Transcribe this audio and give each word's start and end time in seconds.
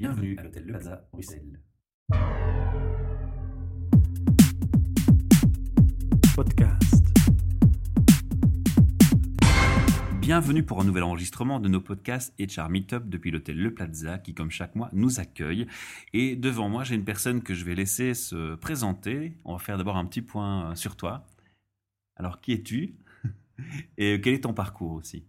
Bienvenue 0.00 0.38
à 0.38 0.44
l'hôtel 0.44 0.64
Le 0.64 0.70
Plaza, 0.74 1.08
Bruxelles. 1.10 1.60
Podcast. 6.36 7.04
Bienvenue 10.20 10.62
pour 10.62 10.80
un 10.80 10.84
nouvel 10.84 11.02
enregistrement 11.02 11.58
de 11.58 11.68
nos 11.68 11.80
podcasts 11.80 12.32
HR 12.38 12.68
Meetup 12.68 13.08
depuis 13.08 13.32
l'hôtel 13.32 13.60
Le 13.60 13.74
Plaza 13.74 14.18
qui, 14.18 14.34
comme 14.34 14.52
chaque 14.52 14.76
mois, 14.76 14.88
nous 14.92 15.18
accueille. 15.18 15.66
Et 16.12 16.36
devant 16.36 16.68
moi, 16.68 16.84
j'ai 16.84 16.94
une 16.94 17.04
personne 17.04 17.42
que 17.42 17.54
je 17.54 17.64
vais 17.64 17.74
laisser 17.74 18.14
se 18.14 18.54
présenter. 18.54 19.36
On 19.44 19.54
va 19.54 19.58
faire 19.58 19.78
d'abord 19.78 19.96
un 19.96 20.04
petit 20.04 20.22
point 20.22 20.76
sur 20.76 20.94
toi. 20.94 21.26
Alors, 22.14 22.40
qui 22.40 22.52
es-tu? 22.52 22.94
Et 23.98 24.20
quel 24.20 24.34
est 24.34 24.44
ton 24.44 24.54
parcours 24.54 24.92
aussi? 24.92 25.24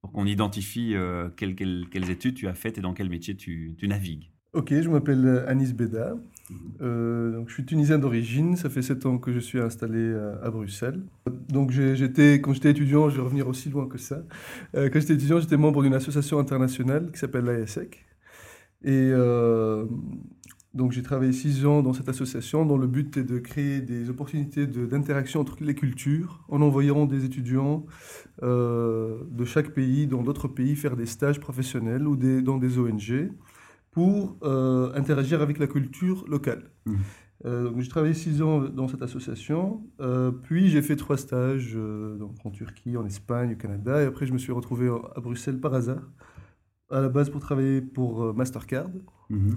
Pour 0.00 0.12
qu'on 0.12 0.26
identifie 0.26 0.94
euh, 0.94 1.28
quelles, 1.36 1.54
quelles- 1.54 1.86
quelles 1.90 2.10
études 2.10 2.34
tu 2.34 2.46
as 2.48 2.54
faites 2.54 2.78
et 2.78 2.80
dans 2.80 2.94
quel 2.94 3.08
métier 3.10 3.34
tu, 3.36 3.74
tu 3.76 3.88
navigues. 3.88 4.30
Ok, 4.54 4.72
je 4.72 4.88
m'appelle 4.88 5.44
Anis 5.46 5.74
Beda. 5.74 6.16
Euh, 6.80 7.32
donc 7.32 7.48
je 7.48 7.54
suis 7.54 7.64
tunisien 7.66 7.98
d'origine. 7.98 8.56
Ça 8.56 8.70
fait 8.70 8.80
7 8.80 9.04
ans 9.04 9.18
que 9.18 9.32
je 9.32 9.38
suis 9.38 9.60
installé 9.60 9.98
euh, 9.98 10.42
à 10.42 10.50
Bruxelles. 10.50 11.02
Donc 11.48 11.70
j'étais, 11.70 12.40
quand 12.40 12.54
j'étais 12.54 12.70
étudiant, 12.70 13.10
je 13.10 13.16
vais 13.16 13.22
revenir 13.22 13.46
aussi 13.48 13.68
loin 13.68 13.86
que 13.86 13.98
ça. 13.98 14.22
Euh, 14.74 14.88
quand 14.88 15.00
j'étais 15.00 15.14
étudiant, 15.14 15.38
j'étais 15.40 15.58
membre 15.58 15.82
d'une 15.82 15.94
association 15.94 16.38
internationale 16.38 17.10
qui 17.12 17.18
s'appelle 17.18 17.44
l'ASEC. 17.44 18.06
Et 18.84 19.10
euh, 19.12 19.84
donc 20.74 20.92
j'ai 20.92 21.02
travaillé 21.02 21.32
6 21.32 21.64
ans 21.64 21.82
dans 21.82 21.92
cette 21.94 22.08
association 22.08 22.66
dont 22.66 22.76
le 22.76 22.86
but 22.86 23.16
est 23.16 23.24
de 23.24 23.38
créer 23.38 23.80
des 23.80 24.10
opportunités 24.10 24.66
de- 24.66 24.86
d'interaction 24.86 25.40
entre 25.40 25.56
les 25.62 25.74
cultures 25.74 26.44
en 26.48 26.60
envoyant 26.60 27.06
des 27.06 27.24
étudiants 27.24 27.86
euh, 28.42 29.18
de 29.30 29.44
chaque 29.44 29.70
pays 29.70 30.06
dans 30.06 30.22
d'autres 30.22 30.46
pays 30.48 30.76
faire 30.76 30.94
des 30.96 31.06
stages 31.06 31.40
professionnels 31.40 32.06
ou 32.06 32.16
des, 32.16 32.42
dans 32.42 32.58
des 32.58 32.78
ONG 32.78 33.30
pour 33.90 34.36
euh, 34.42 34.92
interagir 34.94 35.40
avec 35.40 35.58
la 35.58 35.66
culture 35.66 36.24
locale. 36.28 36.70
Mhm. 36.86 36.96
Euh, 37.46 37.70
donc, 37.70 37.80
j'ai 37.80 37.88
travaillé 37.88 38.14
six 38.14 38.42
ans 38.42 38.62
dans 38.62 38.88
cette 38.88 39.02
association, 39.02 39.84
puis 40.42 40.68
j'ai 40.70 40.82
fait 40.82 40.96
trois 40.96 41.16
stages 41.16 41.74
donc 42.18 42.34
en 42.44 42.50
Turquie, 42.50 42.96
en 42.96 43.06
Espagne, 43.06 43.52
au 43.52 43.56
Canada, 43.56 44.02
et 44.02 44.06
après 44.06 44.26
je 44.26 44.32
me 44.32 44.38
suis 44.38 44.52
retrouvé 44.52 44.88
à 44.88 45.20
Bruxelles 45.20 45.60
par 45.60 45.72
hasard, 45.72 46.02
à 46.90 47.00
la 47.00 47.08
base 47.08 47.30
pour 47.30 47.40
travailler 47.40 47.80
pour 47.80 48.34
Mastercard. 48.34 48.90
Mhm. 49.30 49.54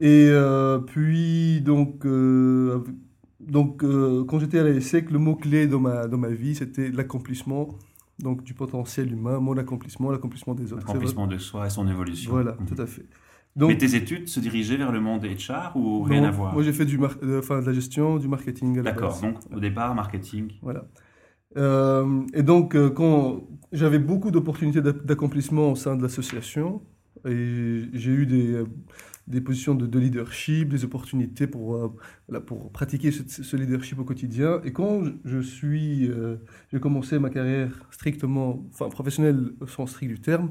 Et 0.00 0.28
euh, 0.30 0.78
puis, 0.78 1.60
donc, 1.60 2.06
euh, 2.06 2.80
donc 3.40 3.84
euh, 3.84 4.24
quand 4.24 4.38
j'étais 4.38 4.58
à 4.58 4.64
la 4.64 4.70
ESSEC, 4.70 5.10
le 5.10 5.18
mot-clé 5.18 5.66
dans 5.66 5.80
ma, 5.80 6.08
dans 6.08 6.16
ma 6.18 6.30
vie, 6.30 6.54
c'était 6.54 6.90
l'accomplissement 6.90 7.68
donc, 8.18 8.42
du 8.42 8.54
potentiel 8.54 9.12
humain, 9.12 9.40
mon 9.40 9.56
accomplissement, 9.56 10.10
l'accomplissement 10.10 10.54
des 10.54 10.72
autres. 10.72 10.86
L'accomplissement 10.86 11.26
de 11.26 11.38
soi 11.38 11.66
et 11.66 11.70
son 11.70 11.86
évolution. 11.88 12.30
Voilà, 12.32 12.56
Mhm. 12.60 12.66
tout 12.66 12.82
à 12.82 12.86
fait. 12.86 13.06
Mais 13.56 13.66
Donc, 13.66 13.78
tes 13.78 13.94
études 13.96 14.28
se 14.28 14.38
dirigeaient 14.40 14.76
vers 14.76 14.92
le 14.92 15.00
monde 15.00 15.24
HR 15.24 15.76
ou 15.76 16.02
rien 16.02 16.20
non, 16.20 16.28
à 16.28 16.30
voir? 16.30 16.52
Moi, 16.54 16.62
j'ai 16.62 16.72
fait 16.72 16.84
du 16.84 16.98
mar- 16.98 17.16
enfin, 17.38 17.60
de 17.60 17.66
la 17.66 17.72
gestion, 17.72 18.16
du 18.18 18.28
marketing 18.28 18.80
D'accord, 18.80 19.20
donc 19.20 19.36
au 19.54 19.58
départ, 19.60 19.94
marketing. 19.94 20.52
Voilà. 20.62 20.86
Euh, 21.56 22.22
et 22.32 22.42
donc, 22.44 22.76
euh, 22.76 22.90
quand 22.90 23.42
j'avais 23.72 23.98
beaucoup 23.98 24.30
d'opportunités 24.30 24.80
d'ac- 24.80 25.04
d'accomplissement 25.04 25.72
au 25.72 25.74
sein 25.76 25.96
de 25.96 26.02
l'association, 26.02 26.82
et 27.26 27.82
j'ai 27.92 28.12
eu 28.12 28.24
des, 28.26 28.62
des 29.30 29.40
positions 29.40 29.74
de, 29.74 29.86
de 29.86 29.98
leadership, 29.98 30.68
des 30.68 30.84
opportunités 30.84 31.46
pour, 31.46 31.74
euh, 31.76 31.88
voilà, 32.28 32.40
pour 32.44 32.70
pratiquer 32.72 33.10
ce, 33.10 33.22
ce 33.42 33.56
leadership 33.56 33.98
au 33.98 34.04
quotidien. 34.04 34.60
Et 34.64 34.72
quand 34.72 35.02
je, 35.24 35.40
suis, 35.40 36.08
euh, 36.10 36.36
j'ai 36.72 36.80
commencé 36.80 37.18
ma 37.18 37.30
carrière 37.30 37.70
strictement, 37.90 38.66
enfin 38.72 38.88
professionnelle 38.88 39.52
au 39.60 39.66
sens 39.66 39.90
strict 39.92 40.12
du 40.12 40.20
terme, 40.20 40.50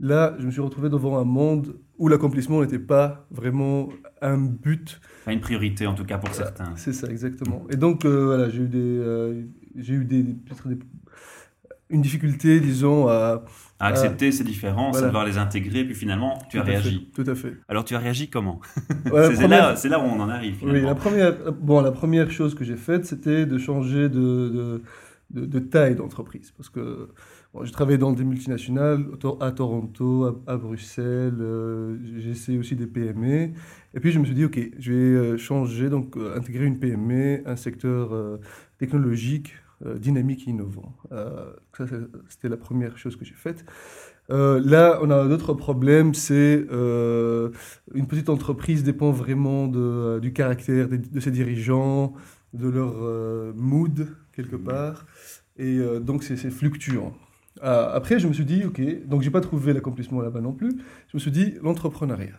là, 0.00 0.36
je 0.38 0.46
me 0.46 0.50
suis 0.50 0.60
retrouvé 0.60 0.88
devant 0.90 1.18
un 1.18 1.24
monde 1.24 1.76
où 1.98 2.08
l'accomplissement 2.08 2.60
n'était 2.60 2.78
pas 2.78 3.26
vraiment 3.30 3.88
un 4.20 4.36
but 4.38 5.00
Pas 5.24 5.32
une 5.32 5.40
priorité 5.40 5.86
en 5.86 5.94
tout 5.94 6.04
cas 6.04 6.18
pour 6.18 6.34
certains. 6.34 6.74
c'est 6.76 6.92
ça, 6.92 7.08
exactement. 7.08 7.64
Et 7.70 7.76
donc, 7.76 8.04
euh, 8.04 8.26
voilà, 8.26 8.50
j'ai 8.50 8.62
eu 8.64 8.68
des, 8.68 8.78
euh, 8.98 9.42
j'ai 9.76 9.94
eu 9.94 10.04
des, 10.04 10.22
des- 10.22 10.78
une 11.90 12.02
difficulté, 12.02 12.60
disons, 12.60 13.08
à... 13.08 13.44
À 13.78 13.88
accepter 13.88 14.32
ces 14.32 14.42
différences, 14.42 14.92
voilà. 14.92 15.06
à 15.06 15.10
devoir 15.10 15.26
les 15.26 15.36
intégrer, 15.36 15.84
puis 15.84 15.94
finalement, 15.94 16.38
tu 16.48 16.58
as 16.58 16.64
fait, 16.64 16.70
réagi. 16.78 17.10
Tout 17.14 17.24
à 17.26 17.34
fait. 17.34 17.52
Alors 17.68 17.84
tu 17.84 17.94
as 17.94 17.98
réagi 17.98 18.30
comment 18.30 18.58
Ouais, 19.12 19.26
C'est 19.28 19.34
première- 19.34 19.48
là, 19.68 19.76
c'est 19.76 19.90
là 19.90 19.98
où 20.00 20.02
on 20.04 20.18
en 20.18 20.30
arrive 20.30 20.56
oui, 20.62 20.80
la 20.80 20.94
première, 20.94 21.52
bon, 21.52 21.82
la 21.82 21.92
première 21.92 22.30
chose 22.30 22.54
que 22.54 22.64
j'ai 22.64 22.76
faite, 22.76 23.04
c'était 23.04 23.44
de 23.44 23.58
changer 23.58 24.08
de, 24.08 24.18
de, 24.18 24.82
de- 25.30 25.44
de 25.44 25.58
taille 25.58 25.94
d'entreprise. 25.94 26.52
Parce 26.56 26.70
que 26.70 27.10
bon, 27.52 27.64
j'ai 27.64 27.72
travaillé 27.72 27.98
dans 27.98 28.12
des 28.12 28.24
multinationales, 28.24 29.04
à 29.40 29.50
Toronto, 29.52 30.24
à, 30.46 30.52
à 30.52 30.56
Bruxelles, 30.56 31.34
euh, 31.40 31.98
j'ai 32.18 32.30
essayé 32.30 32.56
aussi 32.58 32.76
des 32.76 32.86
PME. 32.86 33.50
Et 33.92 34.00
puis 34.00 34.10
je 34.10 34.18
me 34.18 34.24
suis 34.24 34.34
dit, 34.34 34.46
OK, 34.46 34.58
je 34.78 34.90
vais 34.90 34.96
euh, 34.98 35.36
changer, 35.36 35.90
donc 35.90 36.16
euh, 36.16 36.34
intégrer 36.34 36.64
une 36.64 36.78
PME, 36.78 37.42
un 37.44 37.56
secteur 37.56 38.14
euh, 38.14 38.38
technologique, 38.78 39.52
dynamique 39.84 40.46
et 40.46 40.50
innovant. 40.50 40.96
Euh, 41.12 41.52
ça, 41.76 41.84
c'était 42.28 42.48
la 42.48 42.56
première 42.56 42.96
chose 42.98 43.16
que 43.16 43.24
j'ai 43.24 43.34
faite. 43.34 43.64
Euh, 44.30 44.60
là, 44.64 44.98
on 45.02 45.10
a 45.10 45.16
un 45.16 45.30
autre 45.30 45.54
problème, 45.54 46.14
c'est 46.14 46.66
euh, 46.70 47.50
une 47.94 48.06
petite 48.08 48.28
entreprise 48.28 48.82
dépend 48.82 49.10
vraiment 49.12 49.68
de, 49.68 49.78
euh, 49.78 50.20
du 50.20 50.32
caractère 50.32 50.88
de, 50.88 51.20
ses 51.20 51.30
dirigeants, 51.30 52.14
de 52.52 52.68
leur 52.68 52.94
euh, 52.98 53.52
mood 53.54 54.08
quelque 54.32 54.56
Mhm. 54.56 54.64
part, 54.64 55.06
et 55.56 55.78
euh, 55.78 56.00
donc 56.00 56.24
c'est 56.24 56.36
fluctuant. 56.50 57.12
Après, 57.62 58.18
je 58.18 58.28
me 58.28 58.34
suis 58.34 58.44
dit, 58.44 58.64
ok, 58.64 59.06
donc 59.06 59.22
j'ai 59.22 59.30
pas 59.30 59.40
trouvé 59.40 59.72
l'accomplissement 59.72 60.20
là-bas 60.20 60.42
non 60.42 60.52
plus. 60.52 60.72
Je 61.08 61.16
me 61.16 61.18
suis 61.20 61.30
dit 61.30 61.54
l'entrepreneuriat. 61.62 62.38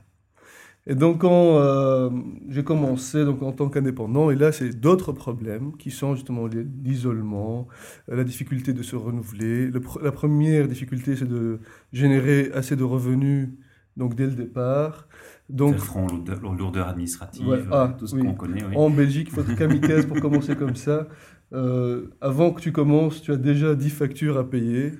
Et 0.90 0.96
donc 0.96 1.20
quand 1.20 1.58
euh, 1.58 2.10
j'ai 2.48 2.64
commencé 2.64 3.26
donc 3.26 3.42
en 3.44 3.52
tant 3.52 3.68
qu'indépendant, 3.70 4.32
et 4.32 4.36
là 4.36 4.52
c'est 4.54 4.70
d'autres 4.80 5.12
problèmes 5.12 5.76
qui 5.78 5.92
sont 5.92 6.16
justement 6.16 6.48
li- 6.48 6.66
l'isolement, 6.84 7.68
euh, 8.10 8.16
la 8.16 8.24
difficulté 8.24 8.72
de 8.72 8.82
se 8.84 8.96
renouveler. 8.96 9.68
Le 9.68 9.82
la 10.02 10.12
première 10.14 10.68
difficulté 10.68 11.16
c'est 11.18 11.28
de 11.28 11.60
générer 11.92 12.52
assez 12.54 12.76
de 12.78 12.86
revenus 12.86 13.50
donc 13.98 14.16
dès 14.16 14.26
le 14.28 14.32
départ. 14.32 15.08
Donc 15.50 15.76
front 15.78 16.08
aux 16.08 16.54
lourdeurs 16.54 16.88
administratives, 16.88 17.48
Ouais, 17.48 17.64
ah, 17.72 17.96
tout 17.98 18.08
ce 18.08 18.16
oui. 18.16 18.22
qu'on 18.22 18.34
connaît. 18.34 18.64
oui. 18.64 18.76
en 18.76 18.90
Belgique, 18.90 19.28
il 19.30 19.34
faut 19.34 19.42
être 19.42 19.56
kamikaze 19.56 20.06
pour 20.06 20.20
commencer 20.22 20.56
comme 20.56 20.76
ça. 20.76 21.08
Euh, 21.54 22.08
avant 22.22 22.52
que 22.52 22.60
tu 22.62 22.72
commences, 22.74 23.22
tu 23.22 23.32
as 23.32 23.38
déjà 23.38 23.74
10 23.76 23.90
factures 23.90 24.38
à 24.38 24.50
payer, 24.50 24.92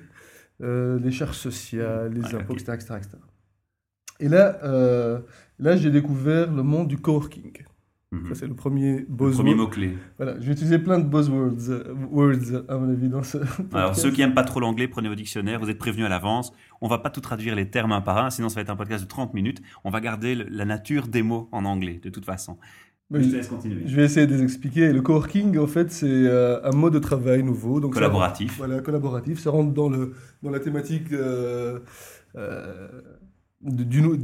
euh, 0.62 0.98
les 1.00 1.10
charges 1.10 1.36
sociales, 1.36 2.12
les 2.14 2.34
impôts, 2.34 2.54
etc., 2.54 2.72
etc., 2.74 2.94
etc. 2.96 3.18
Et 4.20 4.28
là, 4.28 4.58
euh, 4.64 5.20
là 5.58 5.76
j'ai 5.76 5.90
découvert 5.90 6.52
le 6.52 6.62
monde 6.62 6.88
du 6.88 6.98
coworking. 6.98 7.52
Mhm. 8.10 8.28
Ça, 8.28 8.34
c'est 8.36 8.46
le 8.46 8.54
premier 8.54 9.00
Le 9.00 9.06
buzzword. 9.06 9.34
premier 9.44 9.54
mot-clé. 9.54 9.98
Voilà, 10.16 10.40
j'ai 10.40 10.52
utilisé 10.52 10.78
plein 10.78 10.98
de 10.98 11.04
buzzwords, 11.06 11.68
euh, 11.68 11.94
words, 12.10 12.64
à 12.66 12.78
mon 12.78 12.88
avis, 12.90 13.10
dans 13.10 13.22
ce 13.22 13.36
Alors 13.38 13.56
podcast. 13.58 14.00
ceux 14.00 14.10
qui 14.10 14.22
aiment 14.22 14.32
pas 14.32 14.44
trop 14.44 14.60
l'anglais, 14.60 14.88
prenez 14.88 15.10
vos 15.10 15.14
dictionnaires, 15.14 15.60
vous 15.60 15.68
êtes 15.68 15.76
prévenus 15.78 16.06
à 16.06 16.08
l'avance. 16.08 16.52
On 16.80 16.88
va 16.88 16.96
pas 16.98 17.10
tout 17.10 17.20
traduire 17.20 17.54
les 17.54 17.68
termes 17.68 17.92
un 17.92 18.00
par 18.00 18.16
un, 18.16 18.30
sinon 18.30 18.48
ça 18.48 18.54
va 18.56 18.60
être 18.62 18.70
un 18.70 18.76
podcast 18.76 19.04
de 19.04 19.08
30 19.08 19.34
minutes. 19.34 19.60
On 19.84 19.90
va 19.90 20.00
garder 20.00 20.34
le- 20.34 20.46
la 20.48 20.64
nature 20.64 21.06
des 21.06 21.22
mots 21.22 21.50
en 21.52 21.66
anglais, 21.66 22.00
de 22.02 22.08
toute 22.08 22.24
façon. 22.24 22.56
Mais 23.10 23.20
je 23.20 23.24
te 23.26 23.30
je, 23.32 23.36
laisse 23.36 23.48
continuer. 23.48 23.82
je 23.86 23.94
vais 23.96 24.04
essayer 24.04 24.26
de 24.26 24.34
les 24.34 24.42
expliquer. 24.42 24.90
Le 24.92 25.02
coworking, 25.02 25.58
en 25.58 25.66
fait, 25.66 25.90
c'est 25.92 26.06
euh, 26.08 26.60
un 26.64 26.74
mode 26.74 26.94
de 26.94 26.98
travail 26.98 27.42
nouveau. 27.42 27.78
Donc 27.78 27.92
ça- 27.92 28.00
Collaboratif. 28.00 28.56
Voilà, 28.56 28.80
collaboratif. 28.80 29.38
Ça 29.38 29.50
rentre 29.50 29.74
dans, 29.74 29.90
le, 29.90 30.14
dans 30.42 30.50
la 30.50 30.60
thématique 30.60 31.12
euh, 31.12 31.80
euh, 32.36 32.88
de- 33.62 33.84
du 33.84 34.02
nou- 34.02 34.16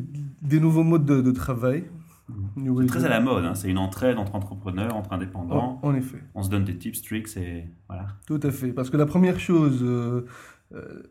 des 0.43 0.61
nouveaux 0.61 0.85
modes 0.85 1.05
de, 1.05 1.21
de 1.21 1.31
travail. 1.31 1.85
New 2.57 2.81
C'est 2.81 2.87
très 2.87 3.05
à 3.05 3.09
la 3.11 3.21
mode, 3.21 3.45
hein. 3.45 3.55
c'est 3.55 3.69
une 3.69 3.77
entraide 3.77 4.17
entre 4.17 4.35
entrepreneurs, 4.35 4.97
entre 4.97 5.13
indépendants. 5.13 5.79
En, 5.83 5.89
en 5.89 5.95
effet, 5.95 6.23
On 6.35 6.43
se 6.43 6.49
donne 6.49 6.65
des 6.65 6.77
tips, 6.79 7.03
tricks 7.03 7.37
et 7.37 7.65
voilà. 7.87 8.07
tout 8.27 8.41
à 8.43 8.51
fait. 8.51 8.73
Parce 8.73 8.89
que 8.89 8.97
la 8.97 9.05
première 9.05 9.39
chose, 9.39 9.81
euh, 9.83 10.25
euh, 10.75 11.03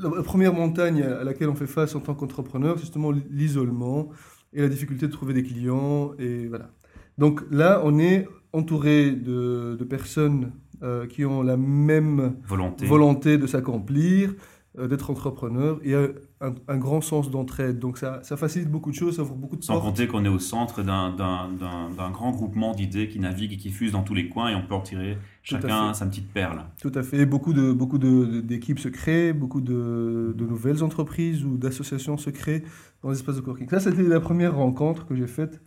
la, 0.00 0.22
première 0.22 0.52
montagne 0.54 1.02
à 1.02 1.24
laquelle 1.24 1.48
on 1.48 1.56
fait 1.56 1.66
face 1.66 1.96
en 1.96 2.00
tant 2.00 2.14
qu'entrepreneur, 2.14 2.74
c'est 2.76 2.82
justement 2.82 3.10
l'isolement 3.10 4.10
et 4.52 4.60
la 4.62 4.68
difficulté 4.68 5.06
de 5.08 5.12
trouver 5.12 5.34
des 5.34 5.42
clients. 5.42 6.12
Et 6.20 6.46
voilà. 6.46 6.70
Donc 7.18 7.42
là, 7.50 7.80
on 7.84 7.98
est 7.98 8.28
entouré 8.52 9.10
de, 9.10 9.76
de 9.76 9.84
personnes 9.84 10.52
euh, 10.84 11.06
qui 11.08 11.24
ont 11.24 11.42
la 11.42 11.56
même 11.56 12.34
Volonté. 12.46 12.86
volonté 12.86 13.38
de 13.38 13.46
s'accomplir, 13.48 14.34
d'être 14.78 15.10
entrepreneur 15.10 15.80
et 15.82 15.94
euh, 15.94 16.12
un, 16.40 16.54
un 16.68 16.78
grand 16.78 17.00
sens 17.00 17.28
d'entraide. 17.30 17.78
Donc 17.80 17.98
ça, 17.98 18.20
ça 18.22 18.36
facilite 18.36 18.70
beaucoup 18.70 18.90
de 18.90 18.94
choses, 18.94 19.16
ça 19.16 19.22
ouvre 19.22 19.34
beaucoup 19.34 19.56
de 19.56 19.64
Sans 19.64 19.74
portes. 19.74 19.84
compter 19.86 20.06
qu'on 20.06 20.24
est 20.24 20.28
au 20.28 20.38
centre 20.38 20.82
d'un- 20.82 22.10
grand 22.12 22.30
groupement 22.30 22.72
d'idées 22.74 23.08
qui 23.08 23.18
naviguent 23.18 23.54
et 23.54 23.56
qui 23.56 23.70
fusent 23.70 23.92
dans 23.92 24.02
tous 24.02 24.14
les 24.14 24.28
coins 24.28 24.48
et 24.50 24.54
on 24.54 24.62
peut 24.62 24.74
en 24.74 24.80
tirer 24.80 25.14
Tout 25.14 25.20
chacun 25.56 25.92
sa 25.94 26.06
petite 26.06 26.32
perle. 26.32 26.62
Tout 26.80 26.92
à 26.94 27.02
fait. 27.02 27.26
Beaucoup 27.26 27.52
de 27.52 27.72
beaucoup 27.72 27.98
de- 27.98 28.24
de- 28.26 28.40
d'équipes 28.40 28.78
se 28.78 28.88
créent, 28.88 29.32
beaucoup 29.32 29.60
de, 29.60 30.34
de 30.36 30.46
nouvelles 30.46 30.84
entreprises 30.84 31.44
ou 31.44 31.56
d'associations 31.56 32.16
se 32.16 32.30
créent 32.30 32.62
dans 33.02 33.10
l'espace 33.10 33.36
de 33.36 33.40
coworking. 33.40 33.68
Ça, 33.68 33.80
c'était 33.80 34.02
la 34.02 34.20
première 34.20 34.54
rencontre 34.54 35.06
que 35.06 35.14
j'ai 35.16 35.26
faite. 35.26 35.60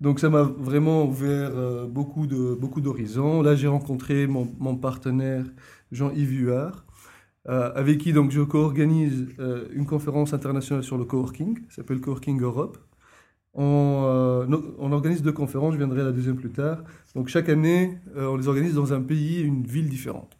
Donc 0.00 0.18
ça 0.18 0.30
m'a 0.30 0.42
vraiment 0.42 1.04
ouvert 1.04 1.50
euh, 1.54 1.86
beaucoup 1.86 2.26
de 2.26 2.54
beaucoup 2.54 2.80
d'horizons. 2.80 3.42
Là, 3.42 3.54
j'ai 3.54 3.68
rencontré 3.68 4.26
mon, 4.26 4.48
mon 4.58 4.74
partenaire 4.76 5.44
Jean-Yves 5.92 6.32
Huard, 6.40 6.84
euh, 7.48 7.72
avec 7.74 7.98
qui 7.98 8.12
donc 8.12 8.30
je 8.30 8.42
co-organise 8.42 9.28
euh, 9.38 9.66
une 9.72 9.86
conférence 9.86 10.34
internationale 10.34 10.84
sur 10.84 10.98
le 10.98 11.04
coworking, 11.04 11.66
qui 11.66 11.74
s'appelle 11.74 12.00
Coworking 12.00 12.40
Europe. 12.40 12.76
on, 13.54 14.46
on, 14.78 14.92
organise 14.92 15.22
deux 15.22 15.32
conférences, 15.32 15.72
je 15.72 15.78
viendrai 15.78 16.02
à 16.02 16.04
la 16.04 16.12
deuxième 16.12 16.36
plus 16.36 16.50
tard. 16.50 16.84
Donc 17.14 17.28
chaque 17.28 17.48
année, 17.48 17.98
on 18.14 18.36
les 18.36 18.46
organise 18.46 18.74
dans 18.74 18.92
un 18.92 19.00
pays, 19.00 19.40
une 19.40 19.64
ville 19.64 19.88
différente. 19.88 20.36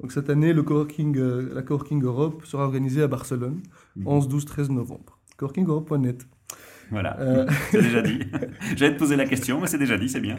Donc 0.00 0.12
cette 0.12 0.28
année, 0.28 0.52
le 0.52 0.62
coworking, 0.62 1.16
la 1.54 1.62
Coworking 1.62 2.02
Europe 2.02 2.44
sera 2.44 2.64
organisée 2.64 3.02
à 3.02 3.06
Barcelone, 3.06 3.62
11, 4.04 4.28
12, 4.28 4.44
13 4.44 4.70
novembre. 4.70 5.18
coworkingeurope.net. 5.36 6.26
Voilà, 6.90 7.46
c'est 7.70 7.82
déjà 7.82 8.02
dit. 8.02 8.20
J'allais 8.76 8.94
te 8.94 8.98
poser 8.98 9.16
la 9.16 9.26
question, 9.26 9.60
mais 9.60 9.68
c'est 9.68 9.78
déjà 9.78 9.96
dit, 9.96 10.08
c'est 10.08 10.20
bien. 10.20 10.36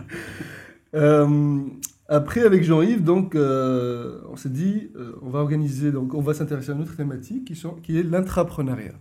Après, 2.12 2.42
avec 2.42 2.62
Jean-Yves, 2.64 3.06
donc, 3.06 3.36
euh, 3.36 4.20
on 4.30 4.36
s'est 4.36 4.50
dit, 4.50 4.92
euh, 4.98 5.18
on 5.22 5.30
va 5.30 5.40
organiser, 5.40 5.94
donc, 5.94 6.14
on 6.14 6.20
va 6.20 6.34
s'intéresser 6.34 6.72
à 6.72 6.74
une 6.74 6.82
autre 6.82 6.98
thématique 6.98 7.46
qui, 7.48 7.56
sont, 7.56 7.76
qui 7.76 7.98
est 7.98 8.04
l'intrapreneuriat. 8.04 8.96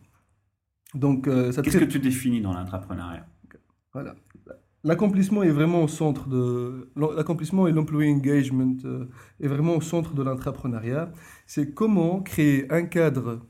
Donc, 0.95 1.27
euh, 1.27 1.51
qu'est-ce 1.51 1.79
que 1.79 1.85
tu 1.87 1.99
définis 1.99 2.41
dans 2.41 2.53
l'intrapreneuriat? 2.53 3.27
Voilà. 3.93 4.15
L'accomplissement 4.85 5.43
est 5.43 5.51
vraiment 5.51 5.83
au 5.83 5.89
centre 5.89 6.29
de 6.29 6.93
l'accomplissement 6.95 7.67
et 7.67 7.73
l'employee 7.73 8.13
engagement 8.15 8.77
est 9.41 9.49
vraiment 9.49 9.75
au 9.75 9.81
centre 9.81 10.15
de 10.15 10.23
l'intrapreneuriat. 10.23 11.11
C'est 11.49 11.75
comment 11.75 12.23
créer 12.23 12.73
un 12.73 12.85
cadre, 12.85 13.41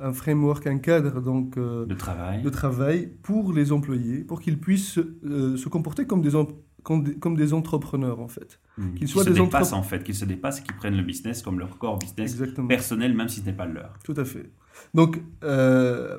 un 0.00 0.12
framework, 0.12 0.66
un 0.66 0.78
cadre 0.78 1.20
donc 1.20 1.56
de 1.56 1.94
travail, 1.94 2.42
de 2.42 2.50
travail 2.50 3.16
pour 3.22 3.52
les 3.52 3.70
employés, 3.70 4.24
pour 4.24 4.40
qu'ils 4.40 4.58
puissent 4.58 4.98
se 5.22 5.68
comporter 5.68 6.04
comme 6.04 6.20
des 6.20 6.34
comme 6.82 7.36
des, 7.36 7.52
entrepreneurs 7.52 8.20
en 8.20 8.28
fait. 8.28 8.60
Mmh. 8.76 8.94
Qu'ils 8.94 9.08
soient 9.08 9.24
se 9.24 9.30
des 9.30 9.40
dépassent 9.40 9.72
en 9.72 9.82
fait, 9.82 10.02
qu'ils 10.02 10.14
se 10.14 10.24
dépassent 10.24 10.60
et 10.60 10.62
qu'ils 10.62 10.76
prennent 10.76 10.96
le 10.96 11.02
business 11.02 11.42
comme 11.42 11.58
leur 11.58 11.78
corps 11.78 11.98
business 11.98 12.36
personnel, 12.68 13.14
même 13.14 13.28
si 13.28 13.40
ce 13.40 13.46
n'est 13.46 13.52
pas 13.52 13.66
le 13.66 13.74
leur. 13.74 13.98
Tout 14.04 14.14
à 14.16 14.24
fait. 14.24 14.50
Donc, 14.94 15.20
euh, 15.44 16.18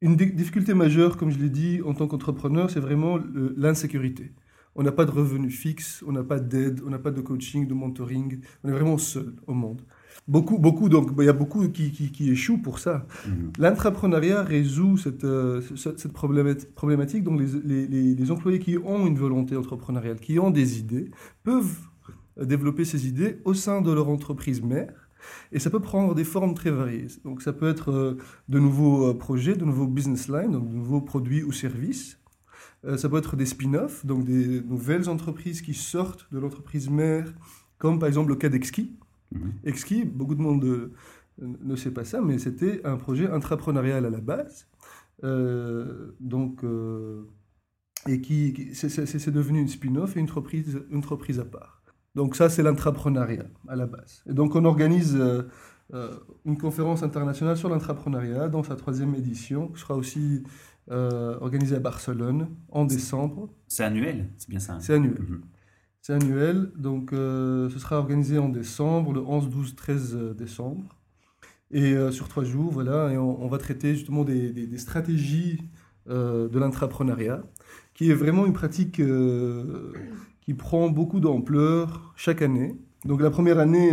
une 0.00 0.16
difficulté 0.16 0.74
majeure, 0.74 1.16
comme 1.16 1.30
je 1.30 1.38
l'ai 1.38 1.50
dit, 1.50 1.80
en 1.84 1.94
tant 1.94 2.06
qu'entrepreneur, 2.06 2.70
c'est 2.70 2.80
vraiment 2.80 3.18
l'insécurité. 3.56 4.32
On 4.76 4.82
n'a 4.82 4.92
pas 4.92 5.04
de 5.04 5.10
revenus 5.10 5.58
fixes, 5.58 6.04
on 6.06 6.12
n'a 6.12 6.22
pas 6.22 6.38
d'aide, 6.38 6.82
on 6.86 6.90
n'a 6.90 7.00
pas 7.00 7.10
de 7.10 7.20
coaching, 7.20 7.66
de 7.66 7.74
mentoring, 7.74 8.40
on 8.62 8.68
est 8.68 8.72
vraiment 8.72 8.98
seul 8.98 9.34
au 9.46 9.54
monde. 9.54 9.82
Beaucoup, 10.26 10.58
beaucoup, 10.58 10.90
donc 10.90 11.12
il 11.18 11.24
y 11.24 11.28
a 11.28 11.32
beaucoup 11.32 11.66
qui, 11.68 11.90
qui, 11.90 12.30
échouent 12.30 12.58
pour 12.58 12.78
ça. 12.78 13.06
Mhm. 13.26 13.52
L'intrapreneuriat 13.58 14.42
résout 14.42 14.98
cette, 14.98 15.24
euh, 15.24 15.62
cette 15.76 16.12
problématique. 16.12 17.24
Donc 17.24 17.40
les, 17.40 17.86
les, 17.86 18.14
les, 18.14 18.30
employés 18.30 18.58
qui 18.58 18.76
ont 18.76 19.06
une 19.06 19.16
volonté 19.16 19.56
entrepreneuriale, 19.56 20.20
qui 20.20 20.38
ont 20.38 20.50
des 20.50 20.80
idées, 20.80 21.10
peuvent 21.44 21.78
développer 22.36 22.84
ces 22.84 23.08
idées 23.08 23.38
au 23.44 23.54
sein 23.54 23.80
de 23.80 23.90
leur 23.90 24.10
entreprise 24.10 24.62
mère. 24.62 25.08
Et 25.50 25.58
ça 25.58 25.70
peut 25.70 25.80
prendre 25.80 26.14
des 26.14 26.24
formes 26.24 26.54
très 26.54 26.70
variées. 26.70 27.06
Donc 27.24 27.40
ça 27.40 27.54
peut 27.54 27.68
être 27.68 27.90
euh, 27.90 28.18
de 28.50 28.58
nouveaux 28.58 29.08
euh, 29.08 29.14
projets, 29.14 29.54
de 29.56 29.64
nouveaux 29.64 29.86
business 29.86 30.28
lines, 30.28 30.52
donc 30.52 30.68
de 30.68 30.74
nouveaux 30.74 31.00
produits 31.00 31.42
ou 31.42 31.52
services. 31.52 32.18
ça 32.96 33.08
peut 33.08 33.18
être 33.18 33.34
des 33.34 33.46
spin-offs, 33.46 34.04
donc 34.04 34.24
des 34.24 34.60
nouvelles 34.60 35.08
entreprises 35.08 35.62
qui 35.62 35.74
sortent 35.74 36.28
de 36.32 36.38
l'entreprise 36.38 36.90
mère, 36.90 37.32
comme 37.78 37.98
par 37.98 38.08
exemple 38.08 38.28
le 38.28 38.36
cas 38.36 38.50
d'Exki, 38.50 38.92
Exki, 39.64 40.04
beaucoup 40.04 40.34
de 40.34 40.40
monde 40.40 40.90
ne, 41.40 41.76
sait 41.76 41.90
pas 41.90 42.04
ça, 42.04 42.20
mais 42.20 42.38
c'était 42.38 42.80
un 42.84 42.96
projet 42.96 43.30
intrapreneurial 43.30 44.04
à 44.04 44.10
la 44.10 44.20
base. 44.20 44.66
Euh, 45.24 46.14
donc, 46.20 46.64
euh, 46.64 47.24
et 48.06 48.20
qui, 48.20 48.70
c'est 48.74 49.30
devenu 49.30 49.60
une 49.60 49.68
spin-off 49.68 50.16
et 50.16 50.20
une 50.20 50.26
entreprise, 50.26 50.80
une 50.90 50.98
entreprise 50.98 51.40
à 51.40 51.44
part. 51.44 51.82
Donc 52.14 52.36
ça, 52.36 52.48
c'est 52.48 52.62
l'intrapreneuriat 52.62 53.46
à 53.68 53.76
la 53.76 53.86
base. 53.86 54.22
Et 54.28 54.32
donc 54.32 54.54
on 54.54 54.64
organise 54.64 55.16
euh, 55.16 55.42
une 56.44 56.58
conférence 56.58 57.02
internationale 57.02 57.56
sur 57.56 57.68
l'intrapreneuriat 57.68 58.48
dans 58.48 58.62
sa 58.62 58.76
troisième 58.76 59.14
édition, 59.14 59.68
qui 59.68 59.80
sera 59.80 59.94
aussi 59.94 60.44
organisée 60.90 61.76
à 61.76 61.80
Barcelone 61.80 62.48
en 62.70 62.86
décembre. 62.86 63.50
C'est 63.66 63.84
annuel, 63.84 64.30
c'est 64.38 64.48
bien 64.48 64.58
ça 64.58 64.72
hein 64.72 64.80
C'est 64.80 64.94
annuel. 64.94 65.20
Mhm. 65.20 65.42
C'est 66.02 66.14
annuel, 66.14 66.70
donc 66.76 67.12
euh, 67.12 67.68
ce 67.70 67.78
sera 67.78 67.98
organisé 67.98 68.38
en 68.38 68.48
décembre, 68.48 69.12
le 69.12 69.20
11, 69.20 69.50
12, 69.50 69.74
13 69.74 70.16
décembre. 70.36 70.96
Et 71.70 71.92
euh, 71.92 72.10
sur 72.10 72.28
trois 72.28 72.44
jours, 72.44 72.72
voilà, 72.72 73.12
et 73.12 73.18
on, 73.18 73.46
va 73.46 73.58
traiter 73.58 73.94
justement 73.94 74.24
des, 74.24 74.52
des, 74.52 74.78
stratégies 74.78 75.60
euh, 76.08 76.48
de 76.48 76.58
l'intrapreneuriat, 76.58 77.42
qui 77.92 78.10
est 78.10 78.14
vraiment 78.14 78.46
une 78.46 78.54
pratique 78.54 79.02
qui 80.40 80.54
prend 80.54 80.88
beaucoup 80.88 81.20
d'ampleur 81.20 82.14
chaque 82.16 82.40
année. 82.40 82.74
Donc 83.04 83.20
la 83.20 83.30
première 83.30 83.58
année, 83.58 83.90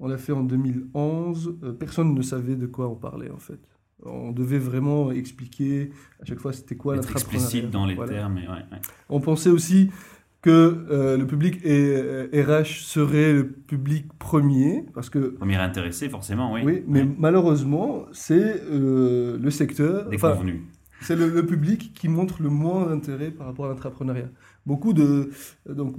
on 0.00 0.08
l'a 0.08 0.18
fait 0.18 0.32
en 0.32 0.42
2011, 0.42 1.56
personne 1.78 2.14
ne 2.14 2.22
savait 2.22 2.56
de 2.56 2.66
quoi 2.66 2.88
on 2.88 2.96
parlait 2.96 3.30
en 3.30 3.38
fait. 3.38 3.60
On 4.04 4.32
devait 4.32 4.58
vraiment 4.58 5.12
expliquer 5.12 5.92
à 6.20 6.24
chaque 6.24 6.40
fois 6.40 6.52
c'était 6.52 6.76
quoi 6.76 6.96
l'intrapreneuriat. 6.96 7.38
explicite 7.38 7.70
dans 7.70 7.86
les 7.86 7.96
termes. 7.96 8.34
ouais, 8.34 8.48
ouais. 8.48 8.80
On 9.08 9.20
pensait 9.20 9.50
aussi 9.50 9.90
que 10.42 10.86
euh, 10.90 11.16
le 11.16 11.26
public 11.26 11.62
RH 11.62 11.66
euh, 11.66 12.64
serait 12.64 13.32
le 13.32 13.48
public 13.48 14.06
premier, 14.18 14.84
parce 14.92 15.08
que... 15.08 15.36
Premier 15.36 15.56
intéressé, 15.56 16.08
forcément, 16.08 16.52
oui. 16.52 16.62
Oui, 16.64 16.84
mais 16.88 17.04
malheureusement, 17.04 18.06
c'est 18.10 18.60
euh, 18.68 19.38
le 19.38 19.50
secteur... 19.50 20.08
Déconvenu. 20.08 20.66
c'est 21.00 21.14
le, 21.14 21.46
public 21.46 21.92
qui 21.94 22.08
montre 22.08 22.42
le 22.42 22.48
moins 22.48 22.86
d'intérêt 22.86 23.30
par 23.30 23.46
rapport 23.46 23.66
à 23.66 23.68
l'entrepreneuriat. 23.68 24.30
Beaucoup 24.66 24.92
de... 24.92 25.30
Donc, 25.68 25.94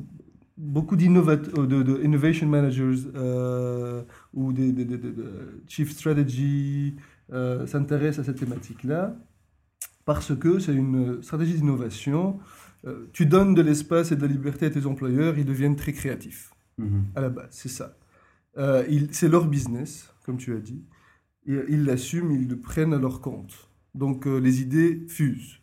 beaucoup 0.57 0.97
d'innovation 0.97 1.63
de, 1.63 1.81
de, 1.81 2.03
innovation 2.03 2.47
managers 2.47 3.07
ou 4.33 4.51
des, 4.51 4.75
chief 5.67 5.91
strategy 5.91 6.95
s'intéressent 7.65 8.19
à 8.19 8.23
cette 8.25 8.39
thématique-là 8.39 9.15
parce 10.05 10.35
que 10.35 10.59
c'est 10.59 10.73
une 10.73 11.23
stratégie 11.23 11.55
d'innovation 11.55 12.39
euh, 12.85 13.09
tu 13.13 13.25
donnes 13.25 13.53
de 13.53 13.61
l'espace 13.61 14.11
et 14.11 14.15
de 14.15 14.21
la 14.21 14.27
liberté 14.27 14.65
à 14.65 14.69
tes 14.69 14.85
employeurs, 14.85 15.37
ils 15.37 15.45
deviennent 15.45 15.75
très 15.75 15.93
créatifs. 15.93 16.51
Mhm. 16.77 17.05
À 17.15 17.21
la 17.21 17.29
base, 17.29 17.47
c'est 17.51 17.69
ça. 17.69 17.95
Euh, 18.57 18.83
c'est 19.11 19.29
leur 19.29 19.47
business, 19.47 20.13
comme 20.25 20.37
tu 20.37 20.53
as 20.53 20.59
dit. 20.59 20.83
Et 21.45 21.57
ils 21.69 21.85
l'assument, 21.85 22.31
ils 22.31 22.47
le 22.47 22.57
prennent 22.57 22.93
à 22.93 22.99
leur 22.99 23.21
compte. 23.21 23.69
Donc 23.95 24.27
euh, 24.27 24.37
les 24.37 24.61
idées 24.61 25.05
fusent. 25.07 25.59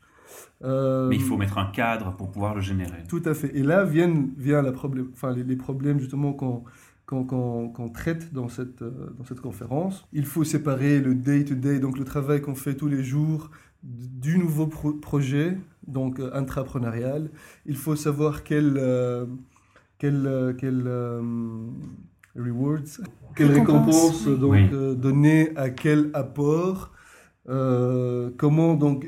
Mais 0.62 1.16
il 1.16 1.22
faut 1.22 1.36
mettre 1.36 1.58
un 1.58 1.70
cadre 1.70 2.14
pour 2.16 2.30
pouvoir 2.30 2.54
le 2.54 2.60
générer. 2.60 3.02
Tout 3.08 3.22
à 3.24 3.34
fait. 3.34 3.50
Et 3.56 3.62
là 3.62 3.84
viennent, 3.84 4.32
vient 4.36 4.62
la 4.62 4.72
problème, 4.72 5.08
enfin, 5.12 5.32
les, 5.34 5.56
problèmes 5.56 5.98
justement 5.98 6.32
qu'on 6.32 6.64
qu'on 7.06 7.90
traite 7.92 8.32
dans 8.32 8.48
cette, 8.48 8.84
dans 8.84 9.24
cette 9.24 9.40
conférence. 9.40 10.06
Il 10.12 10.26
faut 10.26 10.44
séparer 10.44 11.00
le 11.00 11.16
day-to-day, 11.16 11.78
-day, 11.78 11.80
donc 11.80 11.98
le 11.98 12.04
travail 12.04 12.40
qu'on 12.40 12.54
fait 12.54 12.74
tous 12.74 12.86
les 12.86 13.02
jours, 13.02 13.50
du 13.82 14.38
nouveau 14.38 14.66
projet, 14.66 15.56
donc 15.90 16.20
euh, 16.20 16.30
intrapreneurial. 16.34 17.30
Il 17.66 17.76
faut 17.76 17.96
savoir 17.96 18.42
quel, 18.42 18.76
euh, 18.76 19.26
quel, 19.98 20.26
euh, 20.26 20.52
quel 20.52 20.88
rewards, 22.36 23.00
quelle 23.36 23.52
récompense 23.52 24.26
donc 24.26 24.70
donner 24.70 25.50
à 25.56 25.70
quel 25.70 26.10
apport. 26.14 26.92
comment 27.46 28.74
donc 28.74 29.06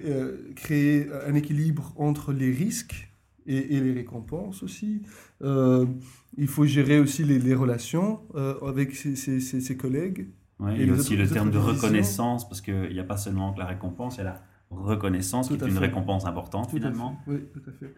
créer 0.57 1.09
un 1.27 1.35
équilibre 1.35 1.93
entre 1.97 2.33
les 2.33 2.51
risques 2.51 3.09
et, 3.47 3.81
les 3.81 3.93
récompenses 3.93 4.63
aussi. 4.63 5.03
il 5.41 6.47
faut 6.49 6.67
gérer 6.67 6.99
aussi 6.99 7.25
les, 7.25 7.55
relations 7.55 8.21
avec 8.67 8.95
ses, 8.95 9.17
ses, 9.41 9.77
collègues. 9.77 10.29
et, 10.77 10.91
aussi 10.91 11.17
le 11.17 11.29
terme 11.29 11.51
de 11.53 11.59
reconnaissance, 11.59 12.49
parce 12.49 12.61
qu'il 12.61 12.93
n'y 12.93 13.01
a 13.01 13.05
pas 13.05 13.17
seulement 13.17 13.53
que 13.53 13.61
la 13.61 13.67
récompense, 13.67 14.17
il 14.17 14.19
y 14.19 14.23
a 14.23 14.25
la 14.25 14.43
reconnaissance, 14.77 15.49
qui 15.49 15.55
est 15.55 15.67
une 15.67 15.79
récompense 15.79 16.25
importante 16.27 16.71
finalement. 16.71 17.17
Oui, 17.27 17.45
tout 17.53 17.63
à 17.69 17.73
fait. 17.73 17.95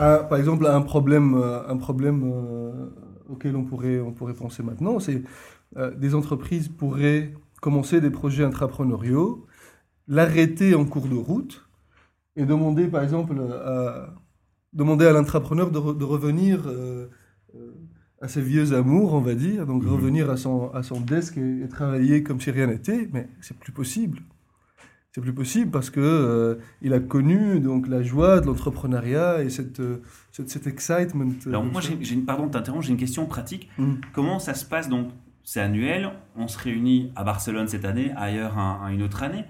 Ah, 0.00 0.18
par 0.18 0.38
exemple, 0.38 0.64
un 0.64 0.80
problème, 0.80 1.34
euh, 1.34 1.68
un 1.68 1.76
problème 1.76 2.22
euh, 2.24 2.86
auquel 3.28 3.56
on 3.56 3.64
pourrait, 3.64 3.98
on 3.98 4.12
pourrait 4.12 4.34
penser 4.34 4.62
maintenant, 4.62 5.00
c'est 5.00 5.24
euh, 5.76 5.92
des 5.92 6.14
entreprises 6.14 6.68
pourraient 6.68 7.34
commencer 7.60 8.00
des 8.00 8.10
projets 8.10 8.44
intrapreneuriaux, 8.44 9.44
l'arrêter 10.06 10.76
en 10.76 10.84
cours 10.84 11.08
de 11.08 11.16
route 11.16 11.68
et 12.36 12.46
demander, 12.46 12.86
par 12.86 13.02
exemple, 13.02 13.34
à, 13.40 14.14
demander 14.72 15.04
à 15.04 15.12
l'intrapreneur 15.12 15.72
de, 15.72 15.92
de, 15.92 16.04
revenir 16.04 16.60
à 18.20 18.28
ses 18.28 18.40
vieux 18.40 18.74
amours, 18.74 19.14
on 19.14 19.20
va 19.20 19.34
dire, 19.34 19.66
donc 19.66 19.82
mhm. 19.82 19.90
revenir 19.90 20.30
à 20.30 20.36
son, 20.36 20.70
à 20.70 20.84
son 20.84 21.00
desk 21.00 21.36
et, 21.38 21.62
et 21.62 21.68
travailler 21.68 22.22
comme 22.22 22.40
si 22.40 22.52
rien 22.52 22.68
n'était, 22.68 23.08
mais 23.12 23.28
c'est 23.40 23.58
plus 23.58 23.72
possible 23.72 24.20
c'est 25.12 25.20
plus 25.20 25.32
possible 25.32 25.70
parce 25.70 25.90
que 25.90 26.00
euh, 26.00 26.56
il 26.82 26.92
a 26.92 27.00
connu 27.00 27.60
donc 27.60 27.88
la 27.88 28.02
joie 28.02 28.40
de 28.40 28.46
l'entrepreneuriat 28.46 29.42
et 29.42 29.50
cette, 29.50 29.80
euh, 29.80 30.02
cette, 30.32 30.50
cet 30.50 30.66
excitement. 30.66 31.24
Euh, 31.46 31.48
Alors 31.48 31.64
moi, 31.64 31.80
j'ai, 31.80 32.14
une, 32.14 32.24
pardon 32.24 32.46
de 32.46 32.58
j'ai 32.80 32.90
une 32.90 32.98
question 32.98 33.24
pratique. 33.26 33.70
Mm. 33.78 33.94
Comment 34.12 34.38
ça 34.38 34.54
se 34.54 34.64
passe 34.66 34.88
donc 34.88 35.08
C'est 35.44 35.60
annuel, 35.60 36.10
on 36.36 36.46
se 36.46 36.58
réunit 36.58 37.10
à 37.16 37.24
Barcelone 37.24 37.68
cette 37.68 37.86
année, 37.86 38.12
ailleurs 38.16 38.58
une 38.90 39.02
autre 39.02 39.22
année. 39.22 39.44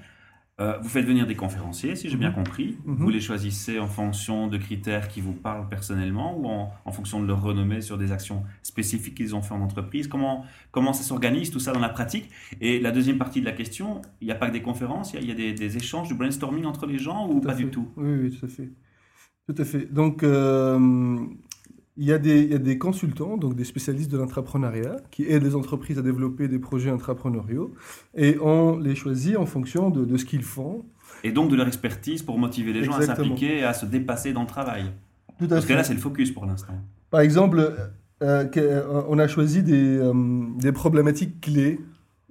Euh, 0.60 0.76
vous 0.82 0.88
faites 0.88 1.06
venir 1.06 1.24
des 1.26 1.36
conférenciers, 1.36 1.94
si 1.94 2.08
j'ai 2.08 2.16
bien 2.16 2.30
Mhm. 2.30 2.34
compris. 2.34 2.78
Mhm. 2.84 2.96
Vous 2.96 3.10
les 3.10 3.20
choisissez 3.20 3.78
en 3.78 3.86
fonction 3.86 4.48
de 4.48 4.56
critères 4.56 5.06
qui 5.06 5.20
vous 5.20 5.32
parlent 5.32 5.68
personnellement 5.68 6.36
ou 6.36 6.46
en, 6.48 6.72
en 6.84 6.90
fonction 6.92 7.22
de 7.22 7.26
leur 7.28 7.40
renommée 7.42 7.80
sur 7.80 7.96
des 7.96 8.10
actions 8.10 8.42
spécifiques 8.64 9.14
qu'ils 9.14 9.36
ont 9.36 9.42
fait 9.42 9.54
en 9.54 9.60
entreprise. 9.60 10.08
Comment, 10.08 10.44
comment 10.72 10.92
ça 10.92 11.04
s'organise 11.04 11.52
tout 11.52 11.60
ça 11.60 11.72
dans 11.72 11.78
la 11.78 11.88
pratique? 11.88 12.28
Et 12.60 12.80
la 12.80 12.90
deuxième 12.90 13.18
partie 13.18 13.40
de 13.40 13.46
la 13.46 13.52
question, 13.52 14.02
il 14.20 14.24
n'y 14.26 14.32
a 14.32 14.34
pas 14.34 14.48
que 14.48 14.52
des 14.52 14.62
conférences, 14.62 15.12
il 15.12 15.16
y 15.16 15.18
a, 15.18 15.22
il 15.22 15.28
y 15.28 15.32
a 15.32 15.34
des, 15.36 15.52
des 15.52 15.76
échanges, 15.76 16.08
du 16.08 16.14
brainstorming 16.14 16.64
entre 16.64 16.86
les 16.86 16.98
gens 16.98 17.28
ou 17.30 17.40
pas 17.40 17.54
fait. 17.54 17.62
du 17.64 17.70
tout? 17.70 17.88
Oui, 17.96 18.10
oui, 18.22 18.30
tout 18.36 18.44
à 18.44 18.48
fait. 18.48 18.68
Tout 19.46 19.54
à 19.62 19.64
fait. 19.64 19.86
Donc, 19.92 20.24
euh, 20.24 21.18
il 21.98 22.04
y, 22.06 22.12
a 22.12 22.18
des, 22.18 22.42
il 22.42 22.52
y 22.52 22.54
a 22.54 22.58
des 22.58 22.78
consultants, 22.78 23.36
donc 23.36 23.56
des 23.56 23.64
spécialistes 23.64 24.10
de 24.10 24.16
l'entrepreneuriat, 24.16 24.96
qui 25.10 25.24
aident 25.24 25.42
les 25.42 25.56
entreprises 25.56 25.98
à 25.98 26.02
développer 26.02 26.46
des 26.46 26.60
projets 26.60 26.92
entrepreneuriaux. 26.92 27.74
Et 28.14 28.38
on 28.40 28.78
les 28.78 28.94
choisit 28.94 29.36
en 29.36 29.46
fonction 29.46 29.90
de, 29.90 30.04
de 30.04 30.16
ce 30.16 30.24
qu'ils 30.24 30.44
font. 30.44 30.84
Et 31.24 31.32
donc 31.32 31.50
de 31.50 31.56
leur 31.56 31.66
expertise 31.66 32.22
pour 32.22 32.38
motiver 32.38 32.72
les 32.72 32.84
gens 32.84 32.92
à 32.92 33.02
s'impliquer 33.02 33.58
et 33.58 33.64
à 33.64 33.74
se 33.74 33.84
dépasser 33.84 34.32
dans 34.32 34.42
le 34.42 34.46
travail. 34.46 34.92
Tout 35.40 35.46
à 35.46 35.48
Parce 35.48 35.66
que 35.66 35.72
là, 35.72 35.82
c'est 35.82 35.92
le 35.92 35.98
focus 35.98 36.30
pour 36.30 36.46
l'instant. 36.46 36.74
Par 37.10 37.20
exemple, 37.20 37.58
euh, 38.22 38.46
euh, 38.56 39.04
on 39.08 39.18
a 39.18 39.26
choisi 39.26 39.64
des, 39.64 39.98
euh, 39.98 40.12
des 40.56 40.70
problématiques 40.70 41.40
clés. 41.40 41.80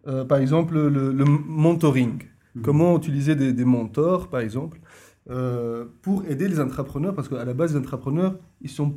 Euh, 0.08 0.24
par 0.24 0.38
exemple, 0.38 0.76
le, 0.76 1.12
le 1.12 1.26
mentoring. 1.26 2.24
Comment 2.64 2.98
utiliser 2.98 3.36
des, 3.36 3.52
des 3.54 3.66
mentors, 3.66 4.30
par 4.30 4.40
exemple, 4.40 4.80
pour 6.02 6.26
aider 6.26 6.48
les 6.48 6.60
entrepreneurs, 6.60 7.14
parce 7.14 7.28
qu'à 7.28 7.44
la 7.46 7.54
base, 7.54 7.74
les 7.74 7.80
entrepreneurs, 7.80 8.40
ils 8.62 8.70
sont 8.70 8.96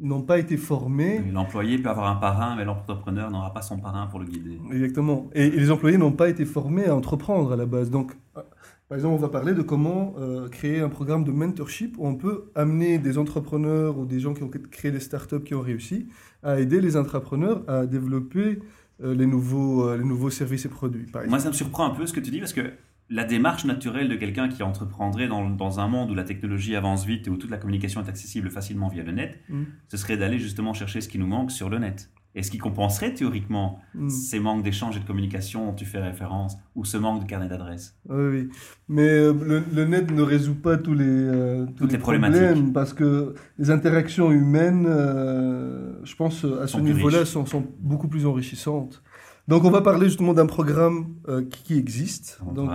n'ont 0.00 0.22
pas 0.22 0.38
été 0.38 0.56
formés. 0.56 1.22
L'employé 1.32 1.78
peut 1.78 1.90
avoir 1.90 2.08
un 2.08 2.16
parrain, 2.16 2.56
mais 2.56 2.64
l'entrepreneur 2.64 3.30
n'aura 3.30 3.52
pas 3.52 3.62
son 3.62 3.78
parrain 3.78 4.06
pour 4.06 4.18
le 4.18 4.26
guider. 4.26 4.58
Exactement. 4.72 5.28
Et, 5.34 5.46
et 5.46 5.50
les 5.50 5.70
employés 5.70 5.98
n'ont 5.98 6.12
pas 6.12 6.28
été 6.28 6.44
formés 6.44 6.86
à 6.86 6.94
entreprendre 6.96 7.52
à 7.52 7.56
la 7.56 7.66
base. 7.66 7.90
Donc, 7.90 8.12
euh, 8.36 8.42
par 8.88 8.96
exemple, 8.96 9.14
on 9.14 9.18
va 9.18 9.28
parler 9.28 9.54
de 9.54 9.62
comment 9.62 10.14
euh, 10.18 10.48
créer 10.48 10.80
un 10.80 10.90
programme 10.90 11.24
de 11.24 11.32
mentorship 11.32 11.96
où 11.98 12.06
on 12.06 12.16
peut 12.16 12.50
amener 12.54 12.98
des 12.98 13.16
entrepreneurs 13.16 13.98
ou 13.98 14.04
des 14.04 14.20
gens 14.20 14.34
qui 14.34 14.42
ont 14.42 14.50
créé 14.70 14.92
des 14.92 15.00
startups 15.00 15.42
qui 15.42 15.54
ont 15.54 15.62
réussi 15.62 16.08
à 16.42 16.60
aider 16.60 16.80
les 16.80 16.96
entrepreneurs 16.96 17.62
à 17.66 17.86
développer 17.86 18.60
euh, 19.02 19.14
les, 19.14 19.26
nouveaux, 19.26 19.88
euh, 19.88 19.96
les 19.96 20.04
nouveaux 20.04 20.30
services 20.30 20.66
et 20.66 20.68
produits. 20.68 21.06
Par 21.10 21.26
Moi, 21.26 21.38
ça 21.38 21.48
me 21.48 21.54
surprend 21.54 21.86
un 21.86 21.94
peu 21.94 22.06
ce 22.06 22.12
que 22.12 22.20
tu 22.20 22.30
dis, 22.30 22.40
parce 22.40 22.52
que 22.52 22.72
la 23.10 23.24
démarche 23.24 23.64
naturelle 23.66 24.08
de 24.08 24.14
quelqu'un 24.16 24.48
qui 24.48 24.62
entreprendrait 24.62 25.28
dans, 25.28 25.48
dans 25.50 25.78
un 25.80 25.88
monde 25.88 26.10
où 26.10 26.14
la 26.14 26.24
technologie 26.24 26.74
avance 26.74 27.04
vite 27.04 27.26
et 27.26 27.30
où 27.30 27.36
toute 27.36 27.50
la 27.50 27.58
communication 27.58 28.02
est 28.02 28.08
accessible 28.08 28.50
facilement 28.50 28.88
via 28.88 29.02
le 29.02 29.12
net, 29.12 29.40
Mm. 29.48 29.64
ce 29.88 29.96
serait 29.96 30.16
d'aller 30.16 30.38
justement 30.38 30.72
chercher 30.72 31.00
ce 31.00 31.08
qui 31.08 31.18
nous 31.18 31.26
manque 31.26 31.50
sur 31.50 31.68
le 31.68 31.78
net. 31.78 32.10
Et 32.36 32.42
ce 32.42 32.50
qui 32.50 32.58
compenserait 32.58 33.14
théoriquement 33.14 33.78
Mm. 33.94 34.08
ces 34.08 34.40
manques 34.40 34.64
d'échange 34.64 34.96
et 34.96 35.00
de 35.00 35.04
communication 35.04 35.66
dont 35.66 35.72
tu 35.74 35.84
fais 35.84 36.00
référence, 36.00 36.56
ou 36.74 36.84
ce 36.84 36.96
manque 36.96 37.22
de 37.22 37.28
carnet 37.28 37.46
d'adresses. 37.46 37.94
Oui, 38.08 38.24
oui. 38.30 38.48
Mais 38.88 39.02
euh, 39.08 39.32
le, 39.34 39.62
le 39.72 39.84
net 39.84 40.10
ne 40.10 40.22
résout 40.22 40.56
pas 40.56 40.76
tous 40.78 40.94
les, 40.94 41.04
euh, 41.06 41.66
tous 41.66 41.72
Toutes 41.84 41.92
les 41.92 41.98
problèmes 41.98 42.22
problématiques. 42.32 42.72
parce 42.72 42.92
que 42.94 43.34
les 43.58 43.70
interactions 43.70 44.32
humaines, 44.32 44.86
euh, 44.88 45.92
je 46.04 46.16
pense, 46.16 46.44
à 46.44 46.66
ce 46.66 46.72
Sont 46.72 46.80
niveau-là, 46.80 47.24
sont 47.24 47.44
beaucoup 47.80 48.08
plus 48.08 48.24
enrichissantes. 48.26 49.02
Donc, 49.46 49.64
on 49.64 49.70
va 49.70 49.82
parler 49.82 50.06
justement 50.06 50.32
d'un 50.32 50.46
programme 50.46 51.16
euh, 51.28 51.42
qui, 51.42 51.76
existe. 51.78 52.40
On 52.46 52.52
Donc, 52.52 52.70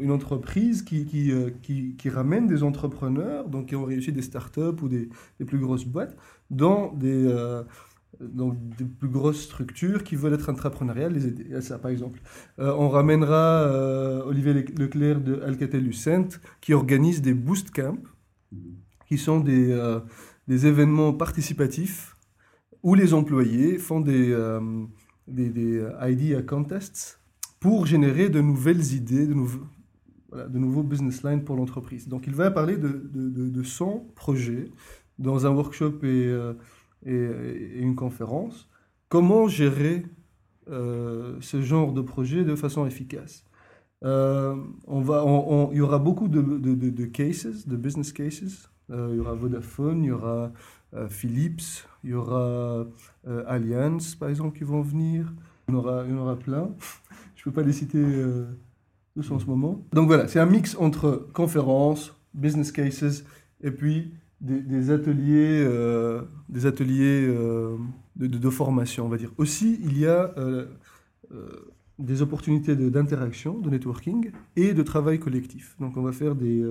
une 0.00 0.10
entreprise 0.10 0.82
qui, 0.82 1.04
qui, 1.04 1.30
euh, 1.30 1.50
qui, 1.62 1.94
qui 1.96 2.08
ramène 2.08 2.48
des 2.48 2.64
entrepreneurs, 2.64 3.48
donc 3.48 3.66
qui 3.66 3.76
ont 3.76 3.84
réussi 3.84 4.10
des 4.10 4.22
startups 4.22 4.82
ou 4.82 4.88
des, 4.88 5.08
des 5.38 5.44
plus 5.44 5.58
grosses 5.58 5.84
boîtes, 5.84 6.16
dans 6.50 6.92
des, 6.92 7.24
euh, 7.26 7.62
dans 8.20 8.48
des 8.78 8.84
plus 8.84 9.08
grosses 9.08 9.42
structures 9.42 10.02
qui 10.02 10.16
veulent 10.16 10.34
être 10.34 10.50
entrepreneuriales, 10.50 11.12
les 11.12 11.28
aider 11.28 11.54
à 11.54 11.60
ça, 11.60 11.78
par 11.78 11.90
exemple. 11.92 12.20
On 12.58 12.88
ramènera 12.88 14.26
Olivier 14.26 14.54
Le- 14.54 14.84
Leclerc 14.84 15.20
de 15.20 15.40
Alcatel-Lucent 15.40 16.40
qui 16.60 16.74
organise 16.74 17.22
des 17.22 17.34
boost 17.34 17.70
camps, 17.70 17.98
qui 19.06 19.18
sont 19.18 19.38
des, 19.40 19.98
des 20.48 20.66
événements 20.66 21.12
participatifs 21.12 22.16
où 22.82 22.94
les 22.96 23.14
employés 23.14 23.78
font 23.78 24.00
des, 24.00 24.34
des, 25.28 25.50
des 25.50 25.78
euh, 25.78 26.10
idea 26.10 26.42
contests 26.42 27.20
pour 27.60 27.86
générer 27.86 28.28
de 28.28 28.40
nouvelles 28.40 28.94
idées, 28.94 29.26
de, 29.26 29.34
nouveaux 29.34 29.66
de 30.32 30.58
nouveaux 30.58 30.82
business 30.82 31.22
lines 31.24 31.44
pour 31.44 31.56
l'entreprise. 31.56 32.08
Donc 32.08 32.26
il 32.26 32.34
va 32.34 32.50
parler 32.50 32.76
de, 32.76 32.88
de, 32.88 33.50
de, 33.50 33.62
son 33.62 34.06
projet 34.14 34.70
dans 35.18 35.46
un 35.46 35.50
workshop 35.50 35.98
et, 36.02 36.06
euh, 36.26 36.54
et, 37.04 37.80
une 37.80 37.94
conférence. 37.94 38.68
Comment 39.08 39.46
gérer 39.48 40.06
euh, 40.70 41.36
ce 41.40 41.60
genre 41.60 41.92
de 41.92 42.00
projet 42.00 42.44
de 42.44 42.54
façon 42.56 42.86
efficace? 42.86 43.44
On 44.02 45.00
va, 45.00 45.24
on- 45.24 45.70
Il 45.72 45.78
y 45.78 45.80
aura 45.80 45.98
beaucoup 45.98 46.28
de, 46.28 46.40
de- 46.40 46.74
de 46.90 47.04
cases, 47.04 47.66
de 47.68 47.76
business 47.76 48.12
cases. 48.12 48.70
Euh, 48.92 49.08
il 49.12 49.16
y 49.16 49.20
aura 49.20 49.34
Vodafone, 49.34 50.04
il 50.04 50.08
y 50.08 50.10
aura 50.10 50.52
euh, 50.94 51.08
Philips, 51.08 51.86
il 52.04 52.10
y 52.10 52.14
aura 52.14 52.86
euh, 53.26 53.44
Allianz, 53.46 54.16
par 54.18 54.28
exemple, 54.28 54.56
qui 54.56 54.64
vont 54.64 54.82
venir. 54.82 55.32
Il 55.68 55.74
y 55.74 55.76
en 55.76 55.80
aura, 55.80 56.04
il 56.06 56.14
y 56.14 56.18
aura 56.18 56.36
plein. 56.36 56.70
Je 57.34 57.48
ne 57.48 57.52
peux 57.52 57.60
pas 57.60 57.66
les 57.66 57.72
citer 57.72 58.04
tous 59.14 59.30
en 59.32 59.40
ce 59.40 59.46
moment. 59.46 59.84
Donc 59.92 60.06
voilà, 60.06 60.28
c'est 60.28 60.38
un 60.38 60.46
mix 60.46 60.76
entre 60.78 61.26
conférences, 61.32 62.16
business 62.34 62.70
cases, 62.70 63.24
et 63.60 63.72
puis 63.72 64.14
des, 64.40 64.90
ateliers, 64.90 65.66
des 66.48 66.66
ateliers 66.66 67.26
de, 68.14 68.50
formation, 68.50 69.06
on 69.06 69.08
va 69.08 69.16
dire. 69.16 69.32
Aussi, 69.38 69.80
il 69.82 69.98
y 69.98 70.06
a 70.06 70.32
des 71.98 72.22
opportunités 72.22 72.76
d'interaction, 72.76 73.58
de, 73.58 73.70
networking 73.70 74.30
et 74.54 74.72
de 74.72 74.82
travail 74.84 75.18
collectif. 75.18 75.74
Donc 75.80 75.96
on 75.96 76.02
va 76.02 76.12
faire 76.12 76.36
des... 76.36 76.62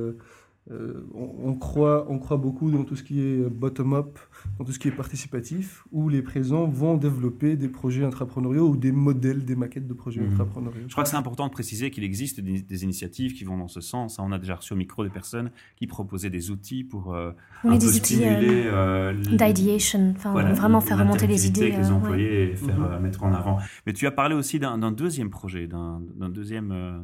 euh, 0.69 0.73
euh, 0.73 1.07
on, 1.15 1.49
on 1.49 1.53
croit, 1.55 2.05
on 2.09 2.19
croit 2.19 2.37
beaucoup 2.37 2.69
dans 2.69 2.83
tout 2.83 2.95
ce 2.95 3.01
qui 3.03 3.19
est 3.19 3.49
bottom-up, 3.49 4.19
dans 4.59 4.63
tout 4.65 4.71
ce 4.71 4.77
qui 4.79 4.89
est 4.89 4.91
participatif, 4.91 5.83
où 5.91 6.07
les 6.07 6.21
présents 6.21 6.65
vont 6.67 6.97
développer 6.97 7.55
des 7.57 7.67
projets 7.67 8.05
entrepreneuriaux 8.05 8.69
ou 8.69 8.77
des 8.77 8.91
modèles, 8.91 9.43
des 9.43 9.55
maquettes 9.55 9.87
de 9.87 9.93
projets 9.93 10.21
entrepreneuriaux. 10.25 10.83
Je 10.87 10.91
crois 10.91 11.03
que 11.03 11.09
c'est 11.09 11.15
important 11.15 11.47
de 11.47 11.51
préciser 11.51 11.89
qu'il 11.89 12.03
existe 12.03 12.39
des, 12.41 12.61
des 12.61 12.83
initiatives 12.83 13.33
qui 13.33 13.43
vont 13.43 13.57
dans 13.57 13.67
ce 13.67 13.81
sens. 13.81 14.19
On 14.19 14.31
a 14.31 14.37
déjà 14.37 14.55
reçu 14.55 14.73
au 14.73 14.75
micro 14.75 15.03
des 15.03 15.09
personnes 15.09 15.51
qui 15.77 15.87
proposaient 15.87 16.29
des 16.29 16.51
outils 16.51 16.83
pour 16.83 17.15
euh, 17.15 17.31
Oui, 17.63 17.75
un 17.75 17.77
des 17.79 17.87
peu 17.87 17.91
outils 17.91 18.15
stimuler 18.17 18.63
euh, 18.67 19.09
l- 19.09 19.37
d'ideation, 19.37 20.13
enfin 20.15 20.31
voilà, 20.31 20.53
vraiment 20.53 20.79
faire 20.79 20.99
remonter 20.99 21.25
les 21.25 21.47
idées. 21.47 21.61
avec 21.63 21.77
les 21.77 21.85
euh, 21.85 21.87
ouais. 21.89 21.91
employés 21.95 22.51
et 22.51 22.55
faire 22.55 22.81
euh, 22.81 22.99
mettre 22.99 23.23
en 23.23 23.33
avant. 23.33 23.57
Mais 23.87 23.93
tu 23.93 24.05
as 24.05 24.11
parlé 24.11 24.35
aussi 24.35 24.59
d'un 24.59 24.91
deuxième 24.91 25.31
projet, 25.31 25.67
d'un 25.67 25.99
deuxième, 26.29 26.71
euh, 26.71 26.99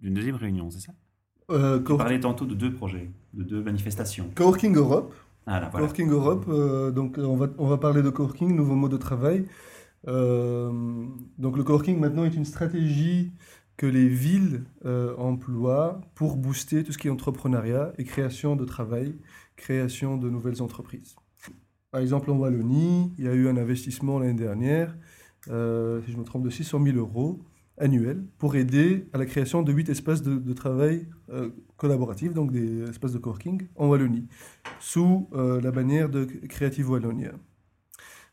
d'une 0.00 0.14
deuxième 0.14 0.36
réunion, 0.36 0.70
c'est 0.70 0.80
ça? 0.80 0.92
Euh, 1.50 1.80
co- 1.80 1.96
parlais 1.96 2.20
tantôt 2.20 2.46
de 2.46 2.54
deux 2.54 2.72
projets, 2.72 3.10
de 3.34 3.42
deux 3.42 3.62
manifestations. 3.62 4.30
Coworking 4.34 4.76
Europe, 4.76 5.12
Ah 5.46 5.60
là, 5.60 5.68
voilà. 5.70 5.86
Coworking 5.86 6.10
Europe, 6.10 6.44
euh, 6.48 6.90
donc 6.90 7.18
on 7.18 7.36
va, 7.36 7.48
on 7.58 7.66
va 7.66 7.78
parler 7.78 8.02
de 8.02 8.10
coworking, 8.10 8.54
nouveau 8.54 8.74
mode 8.74 8.92
de 8.92 8.96
travail. 8.96 9.46
Euh, 10.08 10.70
donc 11.38 11.56
le 11.56 11.62
coworking 11.64 11.98
maintenant 11.98 12.24
est 12.24 12.34
une 12.34 12.44
stratégie 12.44 13.32
que 13.76 13.86
les 13.86 14.08
villes 14.08 14.64
euh, 14.84 15.14
emploient 15.16 16.00
pour 16.14 16.36
booster 16.36 16.84
tout 16.84 16.92
ce 16.92 16.98
qui 16.98 17.08
est 17.08 17.10
entrepreneuriat 17.10 17.92
et 17.98 18.04
création 18.04 18.56
de 18.56 18.64
travail, 18.64 19.14
création 19.56 20.16
de 20.16 20.28
nouvelles 20.30 20.62
entreprises. 20.62 21.16
Par 21.90 22.00
exemple, 22.00 22.30
en 22.30 22.36
Wallonie, 22.38 23.12
il 23.18 23.24
y 23.24 23.28
a 23.28 23.34
eu 23.34 23.48
un 23.48 23.56
investissement 23.56 24.18
l'année 24.18 24.32
dernière, 24.34 24.96
si 25.44 25.50
je 25.50 26.16
me 26.16 26.24
trompe, 26.24 26.42
de 26.44 26.50
600 26.50 26.82
000 26.82 26.96
euros 26.96 27.40
annuels 27.78 28.24
pour 28.38 28.54
aider 28.56 29.06
à 29.12 29.18
la 29.18 29.26
création 29.26 29.62
de 29.62 29.72
8 29.72 29.88
espaces 29.88 30.22
de, 30.22 30.36
de 30.36 30.52
travail 30.52 31.06
euh, 31.30 31.50
collaboratifs, 31.76 32.34
donc 32.34 32.52
des 32.52 32.82
espaces 32.88 33.12
de 33.12 33.18
coworking 33.18 33.66
en 33.76 33.88
Wallonie 33.88 34.26
sous 34.80 35.28
euh, 35.34 35.60
la 35.60 35.70
bannière 35.70 36.08
de 36.08 36.24
Creative 36.48 36.88
Wallonia. 36.90 37.32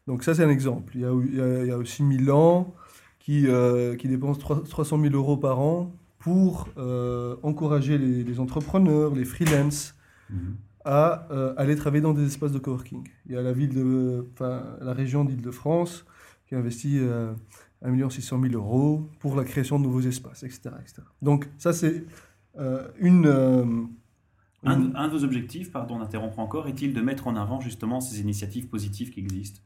Donc 0.08 0.24
ça, 0.24 0.34
c'est 0.34 0.44
un 0.44 0.50
exemple. 0.50 0.94
Il 0.96 1.02
y 1.02 1.06
a, 1.06 1.12
il 1.14 1.36
y 1.36 1.42
a- 1.42 1.62
il 1.64 1.68
y 1.68 1.72
a 1.72 1.78
aussi 1.78 2.04
Milan 2.04 2.74
qui, 3.20 3.48
euh, 3.48 3.96
qui 3.96 4.08
dépense 4.08 4.40
3 4.40 4.64
300 4.64 5.00
000 5.02 5.14
euros 5.16 5.38
par 5.38 5.60
an 5.60 5.94
pour 6.20 6.68
euh, 6.78 7.36
encourager 7.44 7.98
les, 7.98 8.24
les 8.24 8.40
entrepreneurs, 8.40 9.14
les 9.16 9.26
freelances, 9.26 9.96
Mhm. 10.32 10.56
à 10.86 11.28
euh, 11.32 11.54
aller 11.58 11.76
travailler 11.76 12.02
dans 12.04 12.14
des 12.14 12.26
espaces 12.26 12.52
de 12.52 12.60
coworking. 12.60 13.08
Il 13.26 13.32
y 13.34 13.36
a 13.38 13.42
la, 13.42 13.52
ville 13.52 13.74
de, 13.74 14.28
enfin, 14.34 14.78
la 14.82 14.94
région 14.94 15.26
d'Île-de-France 15.26 16.06
qui 16.48 16.54
a 16.56 16.60
investi 16.60 16.98
euh, 17.00 17.34
1 17.82 18.10
600 18.10 18.40
000 18.40 18.54
euros 18.56 19.10
pour 19.20 19.36
la 19.36 19.44
création 19.44 19.80
de 19.80 19.84
nouveaux 19.86 20.02
espaces, 20.02 20.44
etc. 20.44 20.76
etc. 20.82 21.04
Donc 21.22 21.50
ça, 21.58 21.74
c'est 21.74 22.06
euh, 22.60 22.88
une... 23.00 23.26
euh, 23.28 23.66
Un, 24.64 24.82
une- 24.82 24.96
un 24.96 25.08
de 25.08 25.14
vos 25.18 25.24
objectifs, 25.24 25.72
pardon 25.72 26.00
d'interrompre 26.00 26.40
encore, 26.40 26.68
est-il 26.68 26.94
de 26.94 27.02
mettre 27.02 27.28
en 27.28 27.36
avant 27.36 27.60
justement 27.62 28.02
ces 28.02 28.20
initiatives 28.22 28.68
positives 28.70 29.10
qui 29.12 29.20
existent 29.20 29.62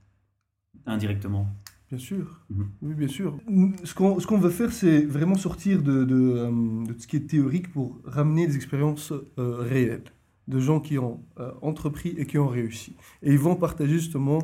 indirectement? 0.85 1.47
Bien 1.89 1.99
sûr, 1.99 2.41
Mhm. 2.49 2.69
oui, 2.81 2.93
bien 2.95 3.07
sûr. 3.07 3.37
Ce 3.83 3.93
qu'on 3.93 4.15
qu'on 4.15 4.37
veut 4.39 4.49
faire, 4.49 4.71
c'est 4.71 5.01
vraiment 5.05 5.35
sortir 5.35 5.81
de, 5.83 6.03
de, 6.05 6.15
euh, 6.15 6.85
de 6.87 6.93
ce 6.99 7.05
qui 7.07 7.17
est 7.17 7.27
théorique 7.27 7.71
pour 7.71 7.99
ramener 8.05 8.47
des 8.47 8.55
expériences 8.55 9.11
euh, 9.11 9.57
réelles 9.61 10.03
de 10.47 10.59
gens 10.59 10.79
qui 10.81 10.97
ont 10.97 11.23
entrepris 11.61 12.09
et 12.17 12.25
qui 12.25 12.37
ont 12.37 12.47
réussi. 12.49 12.95
Et 13.21 13.31
ils 13.31 13.39
vont 13.39 13.55
partager 13.55 13.93
justement 13.93 14.39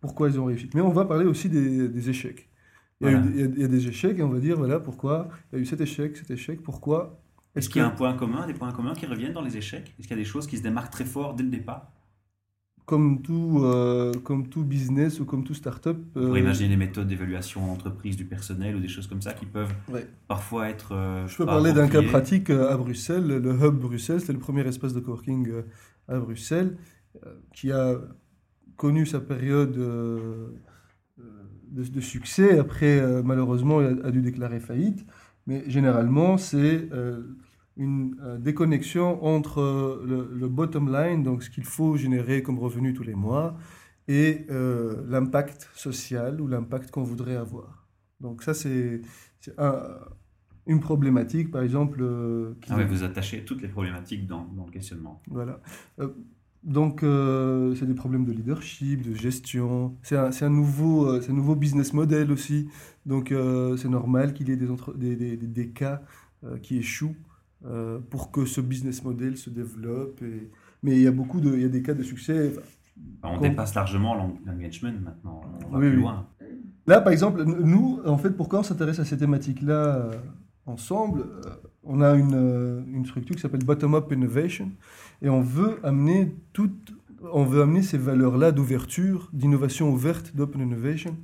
pourquoi 0.00 0.28
ils 0.30 0.38
ont 0.40 0.46
réussi. 0.46 0.70
Mais 0.74 0.80
on 0.80 0.92
va 0.92 1.04
parler 1.04 1.26
aussi 1.26 1.48
des, 1.50 1.88
des 1.88 2.08
échecs. 2.10 2.48
Il 3.02 3.08
y, 3.10 3.14
a 3.14 3.18
eu 3.18 3.20
des- 3.20 3.30
il 3.30 3.40
y 3.40 3.42
a- 3.42 3.46
il 3.56 3.60
y 3.60 3.64
a 3.64 3.68
des 3.68 3.88
échecs 3.88 4.18
et 4.18 4.22
on 4.22 4.28
va 4.28 4.38
dire, 4.38 4.56
voilà, 4.56 4.78
pourquoi 4.80 5.28
il 5.52 5.56
y 5.56 5.58
a 5.58 5.62
eu 5.62 5.66
cet 5.66 5.80
échec, 5.80 6.16
cet 6.16 6.30
échec, 6.30 6.62
pourquoi 6.62 7.18
Est-ce 7.56 7.68
qu'il 7.68 7.80
y 7.82 7.84
a 7.84 7.86
un 7.88 7.90
point 7.90 8.14
commun, 8.14 8.46
des 8.46 8.54
points 8.54 8.72
communs 8.72 8.94
qui 8.94 9.06
reviennent 9.06 9.32
dans 9.34 9.42
les 9.42 9.56
échecs? 9.56 9.94
Est-ce 9.98 10.08
qu'il 10.08 10.16
y 10.16 10.20
a 10.20 10.22
des 10.22 10.28
choses 10.28 10.46
qui 10.46 10.56
se 10.56 10.62
démarquent 10.62 10.92
très 10.92 11.04
fort 11.04 11.34
dès 11.34 11.42
le 11.42 11.50
départ? 11.50 11.90
Comme 12.86 13.22
tout, 13.22 13.60
euh, 13.62 14.12
comme 14.24 14.48
tout 14.48 14.64
business 14.64 15.20
ou 15.20 15.24
comme 15.24 15.44
tout 15.44 15.54
start-up. 15.54 15.98
Euh... 16.16 16.26
Pour 16.26 16.38
imaginer 16.38 16.68
des 16.70 16.76
méthodes 16.76 17.06
d'évaluation 17.08 17.66
d'entreprise 17.66 18.16
du 18.16 18.24
personnel 18.24 18.74
ou 18.76 18.80
des 18.80 18.88
choses 18.88 19.06
comme 19.06 19.22
ça 19.22 19.32
qui 19.34 19.46
peuvent 19.46 19.72
parfois 20.28 20.68
être. 20.68 20.92
Euh, 20.92 21.26
je 21.28 21.36
peux 21.36 21.46
parler 21.46 21.72
d'un 21.72 21.88
cas 21.88 22.02
pratique 22.02 22.50
euh, 22.50 22.72
à 22.72 22.76
Bruxelles. 22.76 23.26
Le 23.26 23.52
Hub 23.52 23.74
Bruxelles, 23.78 24.20
c'était 24.20 24.32
le 24.32 24.40
premier 24.40 24.66
espace 24.66 24.94
de 24.94 25.00
coworking 25.00 25.48
à 26.08 26.18
Bruxelles 26.18 26.76
qui 27.54 27.70
a 27.70 28.00
connu 28.76 29.06
sa 29.06 29.20
période 29.20 29.76
de, 31.72 31.82
de, 31.82 32.00
succès. 32.00 32.58
Après, 32.58 33.02
malheureusement, 33.22 33.80
il 33.80 34.00
a, 34.04 34.10
dû 34.10 34.22
déclarer 34.22 34.60
faillite. 34.60 35.04
Mais 35.46 35.64
généralement, 35.68 36.36
c'est 36.36 36.88
une 37.76 38.16
euh, 38.22 38.38
déconnexion 38.38 39.24
entre 39.24 39.60
euh, 39.60 40.28
le, 40.32 40.48
bottom 40.48 40.92
line, 40.92 41.22
donc 41.22 41.42
ce 41.42 41.50
qu'il 41.50 41.64
faut 41.64 41.96
générer 41.96 42.42
comme 42.42 42.58
revenu 42.58 42.92
tous 42.92 43.02
les 43.02 43.14
mois, 43.14 43.56
et 44.08 44.46
euh, 44.50 45.02
l'impact 45.08 45.70
social 45.74 46.40
ou 46.40 46.48
l'impact 46.48 46.90
qu'on 46.90 47.02
voudrait 47.02 47.36
avoir. 47.36 47.86
Donc 48.20 48.42
ça, 48.42 48.54
c'est 48.54 49.00
une 50.66 50.80
problématique, 50.80 51.50
par 51.50 51.62
exemple... 51.62 52.04
ah 52.68 52.76
oui, 52.76 52.84
vous 52.84 53.02
attachez 53.02 53.44
toutes 53.44 53.62
les 53.62 53.68
problématiques 53.68 54.26
dans, 54.26 54.44
dans 54.44 54.66
le 54.66 54.70
questionnement. 54.70 55.20
Voilà. 55.28 55.60
Donc, 56.64 57.00
c'est 57.00 57.86
des 57.86 57.94
problèmes 57.94 58.24
de 58.24 58.32
leadership, 58.32 59.02
de 59.02 59.14
gestion. 59.14 59.96
C'est 60.02 60.16
un, 60.16 60.30
un, 60.40 60.50
nouveau, 60.50 61.08
un 61.08 61.32
nouveau 61.32 61.56
business 61.56 61.92
model 61.92 62.30
aussi. 62.30 62.68
Donc, 63.06 63.34
c'est 63.76 63.88
normal 63.88 64.32
qu'il 64.32 64.48
y 64.48 64.52
ait 64.52 64.56
des, 64.56 64.68
des, 64.96 65.16
des, 65.16 65.36
des, 65.36 65.68
cas 65.68 66.02
qui 66.62 66.78
échouent. 66.78 67.16
Euh, 67.64 68.00
pour 68.10 68.32
que 68.32 68.44
ce 68.44 68.60
business 68.60 69.04
model 69.04 69.36
se 69.36 69.48
développe. 69.48 70.20
Et... 70.22 70.50
Mais 70.82 70.96
il 70.96 71.02
y 71.02 71.06
a 71.06 71.12
beaucoup 71.12 71.40
de, 71.40 71.52
il 71.54 71.62
y 71.62 71.64
a 71.64 71.68
des 71.68 71.82
cas 71.82 71.94
de 71.94 72.02
succès. 72.02 72.52
on 73.22 73.38
dépasse 73.40 73.74
largement 73.76 74.16
l'engagement 74.16 74.92
maintenant. 75.00 75.42
On 75.66 75.70
va 75.70 75.78
plus 75.78 75.94
loin. 75.94 76.26
Là, 76.88 77.00
par 77.00 77.12
exemple, 77.12 77.44
nous, 77.44 78.00
en 78.04 78.18
fait, 78.18 78.30
pourquoi 78.30 78.60
on 78.60 78.62
s'intéresse 78.64 78.98
à 78.98 79.04
ces 79.04 79.16
thématiques-là 79.16 79.74
euh, 79.74 80.10
ensemble 80.66 81.26
euh, 81.46 81.54
On 81.84 82.00
a 82.00 82.14
une, 82.14 82.84
une 82.92 83.06
structure 83.06 83.34
qui 83.34 83.42
s'appelle 83.42 83.64
Bottom-up 83.64 84.12
Innovation 84.12 84.70
et 85.22 85.28
on 85.28 85.40
veut 85.40 85.78
amener 85.84 86.34
toute, 86.52 86.94
on 87.32 87.44
veut 87.44 87.62
amener 87.62 87.82
ces 87.82 87.98
valeurs-là 87.98 88.52
d'ouverture, 88.52 89.30
d'innovation 89.32 89.90
ouverte, 89.90 90.34
d'open 90.34 90.60
innovation, 90.60 91.16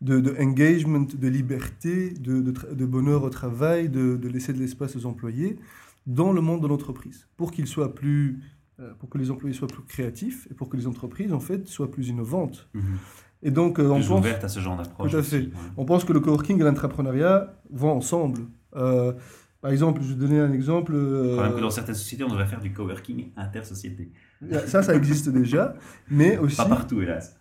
de, 0.00 0.34
engagement, 0.40 1.00
de 1.00 1.28
liberté, 1.28 2.10
de, 2.10 2.40
de, 2.40 2.86
bonheur 2.86 3.22
au 3.22 3.30
travail, 3.30 3.88
de, 3.88 4.18
laisser 4.28 4.52
de 4.52 4.58
l'espace 4.58 4.96
aux 4.96 5.06
employés 5.06 5.58
dans 6.06 6.32
le 6.32 6.40
monde 6.40 6.62
de 6.62 6.66
l'entreprise 6.66 7.28
pour 7.36 7.52
qu'ils 7.52 7.68
soient 7.68 7.94
plus 7.94 8.40
euh, 8.80 8.92
pour 8.98 9.08
que 9.08 9.18
les 9.18 9.30
employés 9.30 9.54
soient 9.54 9.68
plus 9.68 9.84
créatifs 9.84 10.48
et 10.50 10.54
pour 10.54 10.68
que 10.68 10.76
les 10.76 10.86
entreprises 10.88 11.32
en 11.32 11.38
fait 11.38 11.68
soient 11.68 11.90
plus 11.90 12.08
innovantes. 12.08 12.68
Mhm. 12.74 12.82
Et 13.42 13.50
donc 13.50 13.78
euh, 13.78 13.88
on 13.88 13.96
pense 13.96 14.08
ouverte 14.10 14.44
à 14.44 14.48
ce 14.48 14.60
genre 14.60 14.76
d'approche. 14.76 15.10
Tout 15.10 15.16
à 15.16 15.22
fait. 15.22 15.48
On 15.76 15.84
pense 15.84 16.04
que 16.04 16.12
le 16.12 16.20
coworking 16.20 16.60
et 16.60 16.64
l'entrepreneuriat 16.64 17.54
vont 17.70 17.92
ensemble. 17.92 18.42
Euh, 18.76 19.12
par 19.60 19.70
exemple, 19.70 20.00
je 20.02 20.08
vais 20.08 20.14
donner 20.14 20.40
un 20.40 20.52
exemple. 20.52 20.92
Euh, 20.94 21.50
que 21.54 21.60
dans 21.60 21.70
certaines 21.70 21.94
sociétés, 21.94 22.24
on 22.24 22.28
devrait 22.28 22.46
faire 22.46 22.60
du 22.60 22.72
coworking 22.72 23.32
intersociété. 23.36 24.12
Ça, 24.66 24.82
ça 24.82 24.94
existe 24.94 25.28
déjà, 25.30 25.74
mais 26.10 26.38
aussi. 26.38 26.56
Pas 26.56 26.66
partout, 26.66 27.00
hélas. 27.00 27.36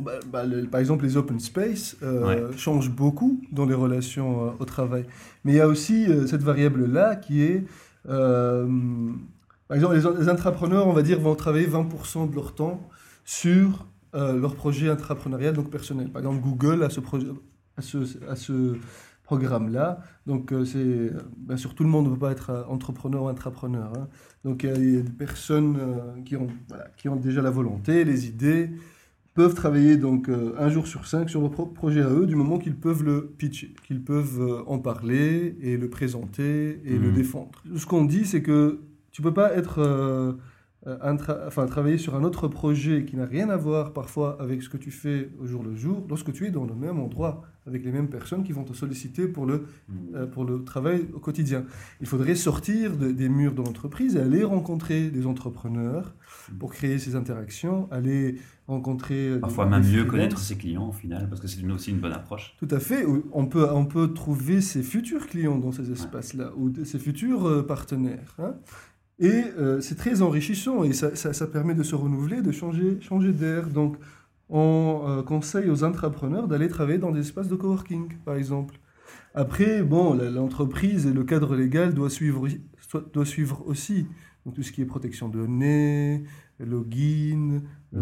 Bah, 0.00 0.12
bah, 0.26 0.44
par 0.70 0.80
exemple, 0.80 1.04
les 1.04 1.18
open 1.18 1.38
space 1.38 1.96
euh, 2.02 2.50
changent 2.56 2.90
beaucoup 2.90 3.42
dans 3.52 3.66
les 3.66 3.74
relations 3.74 4.46
euh, 4.46 4.50
au 4.58 4.64
travail. 4.64 5.04
Mais 5.44 5.52
il 5.52 5.56
y 5.56 5.60
a 5.60 5.68
aussi 5.68 6.06
euh, 6.06 6.26
cette 6.26 6.42
variable-là 6.42 7.16
qui 7.16 7.42
est, 7.42 7.66
par 8.04 9.76
exemple, 9.76 9.94
les, 9.94 10.28
intrapreneurs, 10.28 10.86
on 10.86 10.94
va 10.94 11.02
dire, 11.02 11.20
vont 11.20 11.34
travailler 11.34 11.66
20% 11.66 12.30
de 12.30 12.34
leur 12.34 12.54
temps 12.54 12.88
sur 13.24 13.86
leur 14.14 14.54
projet 14.54 14.88
intrapreneurial, 14.90 15.54
donc 15.54 15.70
personnel. 15.70 16.10
Par 16.10 16.20
exemple, 16.20 16.40
Google 16.40 16.82
a 16.82 16.90
ce, 16.90 17.00
à 17.76 17.82
ce, 17.82 17.98
à 18.28 18.36
ce 18.36 18.76
programme-là. 19.24 20.00
Donc, 20.26 20.52
c'est, 20.66 21.10
bien 21.36 21.56
sûr, 21.56 21.74
tout 21.74 21.82
le 21.82 21.88
monde 21.88 22.06
ne 22.06 22.10
peut 22.10 22.18
pas 22.18 22.32
être 22.32 22.66
entrepreneur 22.68 23.22
ou 23.22 23.28
intrapreneur. 23.28 23.92
Hein. 23.96 24.08
Donc, 24.44 24.64
il 24.64 24.68
y, 24.68 24.98
a, 24.98 25.02
des 25.02 25.10
personnes 25.10 25.78
qui, 26.26 26.36
ont, 26.36 26.48
qui 26.96 27.08
ont 27.08 27.16
déjà 27.16 27.40
la 27.40 27.50
volonté, 27.50 28.04
les 28.04 28.26
idées, 28.26 28.70
peuvent 29.34 29.54
travailler 29.54 29.96
donc 29.96 30.28
euh, 30.28 30.54
un 30.58 30.68
jour 30.68 30.86
sur 30.86 31.06
cinq 31.06 31.30
sur 31.30 31.40
leur 31.40 31.50
propre 31.50 31.72
projet 31.72 32.02
à 32.02 32.10
eux, 32.10 32.26
du 32.26 32.36
moment 32.36 32.58
qu'ils 32.58 32.76
peuvent 32.76 33.02
le 33.02 33.32
pitcher, 33.38 33.74
qu'ils 33.86 34.02
peuvent 34.02 34.40
euh, 34.40 34.62
en 34.66 34.78
parler 34.78 35.56
et 35.60 35.76
le 35.76 35.88
présenter 35.88 36.80
et 36.84 36.98
le 36.98 37.10
mmh. 37.10 37.14
défendre. 37.14 37.62
Ce 37.76 37.86
qu'on 37.86 38.04
dit, 38.04 38.26
c'est 38.26 38.42
que 38.42 38.80
tu 39.10 39.22
peux 39.22 39.32
pas 39.32 39.52
être 39.54 40.36
euh, 40.86 41.16
enfin, 41.46 41.66
travailler 41.66 41.98
sur 41.98 42.14
un 42.16 42.24
autre 42.24 42.48
projet 42.48 43.04
qui 43.04 43.16
n'a 43.16 43.24
rien 43.24 43.48
à 43.50 43.56
voir 43.56 43.92
parfois 43.92 44.36
avec 44.40 44.62
ce 44.62 44.68
que 44.68 44.76
tu 44.76 44.90
fais 44.90 45.30
au 45.40 45.46
jour 45.46 45.62
le 45.62 45.76
jour, 45.76 46.04
lorsque 46.08 46.32
tu 46.32 46.46
es 46.46 46.50
dans 46.50 46.64
le 46.64 46.74
même 46.74 46.98
endroit, 46.98 47.42
avec 47.66 47.84
les 47.84 47.92
mêmes 47.92 48.08
personnes 48.08 48.42
qui 48.42 48.50
vont 48.50 48.64
te 48.64 48.72
solliciter 48.72 49.28
pour 49.28 49.46
le, 49.46 49.66
mmh. 49.88 50.26
pour 50.32 50.44
le 50.44 50.64
travail 50.64 51.06
au 51.14 51.20
quotidien. 51.20 51.64
Il 52.00 52.08
faudrait 52.08 52.34
sortir 52.34 52.96
des 52.96 53.28
murs 53.28 53.54
de 53.54 53.62
l'entreprise 53.62 54.16
et 54.16 54.20
aller 54.20 54.42
rencontrer 54.42 55.10
des 55.10 55.26
entrepreneurs 55.26 56.14
mmh. 56.50 56.54
pour 56.58 56.72
créer 56.72 56.98
ces 56.98 57.14
interactions, 57.14 57.88
aller 57.92 58.38
rencontrer... 58.66 59.28
Euh, 59.28 59.38
Parfois 59.38 59.66
même 59.66 59.84
mieux 59.84 60.04
connaître 60.04 60.38
ses 60.38 60.56
clients 60.56 60.88
au 60.88 60.92
final, 60.92 61.28
parce 61.28 61.40
que 61.40 61.46
c'est 61.46 61.64
aussi 61.70 61.90
une 61.90 62.00
bonne 62.00 62.12
approche. 62.12 62.56
Tout 62.58 62.68
à 62.70 62.80
fait. 62.80 63.06
On 63.32 63.46
peut, 63.46 63.68
on 63.70 63.84
peut 63.84 64.12
trouver 64.12 64.60
ses 64.60 64.82
futurs 64.82 65.28
clients 65.28 65.58
dans 65.58 65.70
ces 65.70 65.92
espaces-là, 65.92 66.52
ou 66.56 66.72
ses 66.84 66.98
futurs 66.98 67.46
euh, 67.46 67.62
partenaires. 67.64 68.34
Hein. 68.40 68.54
Et 69.22 69.44
euh, 69.56 69.80
c'est 69.80 69.94
très 69.94 70.20
enrichissant 70.20 70.82
et 70.82 70.92
ça, 70.92 71.14
ça, 71.14 71.46
permet 71.46 71.74
de 71.74 71.84
se 71.84 71.94
renouveler, 71.94 72.42
de 72.42 72.50
changer, 72.50 73.00
changer 73.00 73.32
d'air. 73.32 73.68
Donc, 73.68 73.96
on 74.48 75.22
conseille 75.24 75.70
aux 75.70 75.84
entrepreneurs 75.84 76.48
d'aller 76.48 76.68
travailler 76.68 76.98
dans 76.98 77.12
des 77.12 77.20
espaces 77.20 77.48
de 77.48 77.54
coworking, 77.54 78.18
par 78.24 78.34
exemple. 78.34 78.74
Après, 79.34 79.82
bon, 79.82 80.14
l'entreprise 80.14 81.06
et 81.06 81.12
le 81.12 81.24
cadre 81.24 81.54
légal 81.54 81.94
doivent 81.94 82.10
suivre, 82.10 82.46
doit 83.14 83.24
suivre 83.24 83.62
aussi. 83.64 84.08
Donc, 84.44 84.54
tout 84.56 84.62
ce 84.64 84.72
qui 84.72 84.82
est 84.82 84.86
protection 84.86 85.28
de 85.28 85.38
données, 85.38 86.24
login, 86.58 87.62
mmh. 87.92 88.00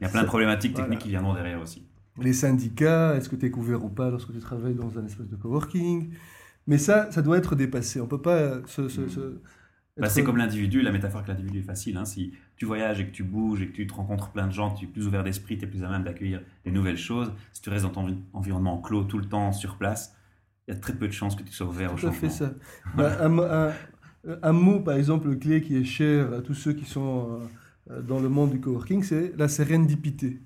Il 0.00 0.02
y 0.02 0.06
a 0.06 0.08
plein 0.08 0.22
de 0.22 0.26
problématiques 0.26 0.74
techniques 0.74 1.00
qui 1.00 1.08
viendront 1.08 1.34
derrière 1.34 1.60
aussi. 1.60 1.86
Les 2.20 2.32
syndicats, 2.32 3.16
est-ce 3.16 3.28
que 3.28 3.36
tu 3.36 3.46
es 3.46 3.50
couvert 3.50 3.84
ou 3.84 3.88
pas 3.88 4.10
lorsque 4.10 4.32
tu 4.32 4.38
travailles 4.38 4.74
dans 4.74 4.98
un 4.98 5.04
espace 5.04 5.28
de 5.28 5.36
coworking? 5.36 6.10
Mais 6.66 6.78
ça, 6.78 7.10
ça 7.12 7.22
doit 7.22 7.38
être 7.38 7.54
dépassé. 7.54 8.00
On 8.00 8.06
peut 8.06 8.20
pas 8.20 8.60
se... 8.66 8.88
se, 8.88 9.40
bah, 9.96 10.08
c'est 10.08 10.24
comme 10.24 10.36
l'individu, 10.36 10.82
la 10.82 10.90
métaphore 10.90 11.22
que 11.22 11.28
l'individu 11.28 11.60
est 11.60 11.62
facile. 11.62 11.96
Hein. 11.96 12.04
Si 12.04 12.32
tu 12.56 12.64
voyages 12.64 13.00
et 13.00 13.06
que 13.06 13.12
tu 13.12 13.22
bouges 13.22 13.62
et 13.62 13.68
que 13.68 13.72
tu 13.72 13.86
te 13.86 13.94
rencontres 13.94 14.30
plein 14.30 14.46
de 14.46 14.52
gens, 14.52 14.72
tu 14.72 14.86
es 14.86 14.88
plus 14.88 15.06
ouvert 15.06 15.22
d'esprit, 15.22 15.56
tu 15.56 15.64
es 15.64 15.68
plus 15.68 15.84
à 15.84 15.88
même 15.88 16.02
d'accueillir 16.02 16.42
des 16.64 16.72
nouvelles 16.72 16.96
choses. 16.96 17.32
Si 17.52 17.62
tu 17.62 17.70
restes 17.70 17.84
dans 17.84 17.90
ton 17.90 18.22
environnement 18.32 18.80
clos 18.80 19.04
tout 19.04 19.18
le 19.18 19.26
temps 19.26 19.52
sur 19.52 19.76
place, 19.76 20.16
il 20.66 20.74
y 20.74 20.76
a 20.76 20.80
très 20.80 20.94
peu 20.94 21.06
de 21.06 21.12
chances 21.12 21.36
que 21.36 21.42
tu 21.42 21.52
sois 21.52 21.66
ouvert 21.66 21.92
au 21.92 21.96
changement. 21.96 22.12
fait 22.12 22.30
ça. 22.30 22.54
bah, 22.96 23.18
un, 23.24 23.72
un, 24.42 24.52
mot, 24.52 24.80
par 24.80 24.96
exemple, 24.96 25.36
clé 25.38 25.60
qui 25.60 25.76
est 25.76 25.84
cher 25.84 26.32
à 26.32 26.40
tous 26.40 26.54
ceux 26.54 26.72
qui 26.72 26.84
sont... 26.84 27.40
Euh, 27.90 28.00
dans 28.02 28.20
le 28.20 28.28
monde 28.28 28.50
du 28.50 28.60
coworking, 28.60 29.02
c'est 29.02 29.36
la 29.36 29.48
serendipité. 29.48 30.40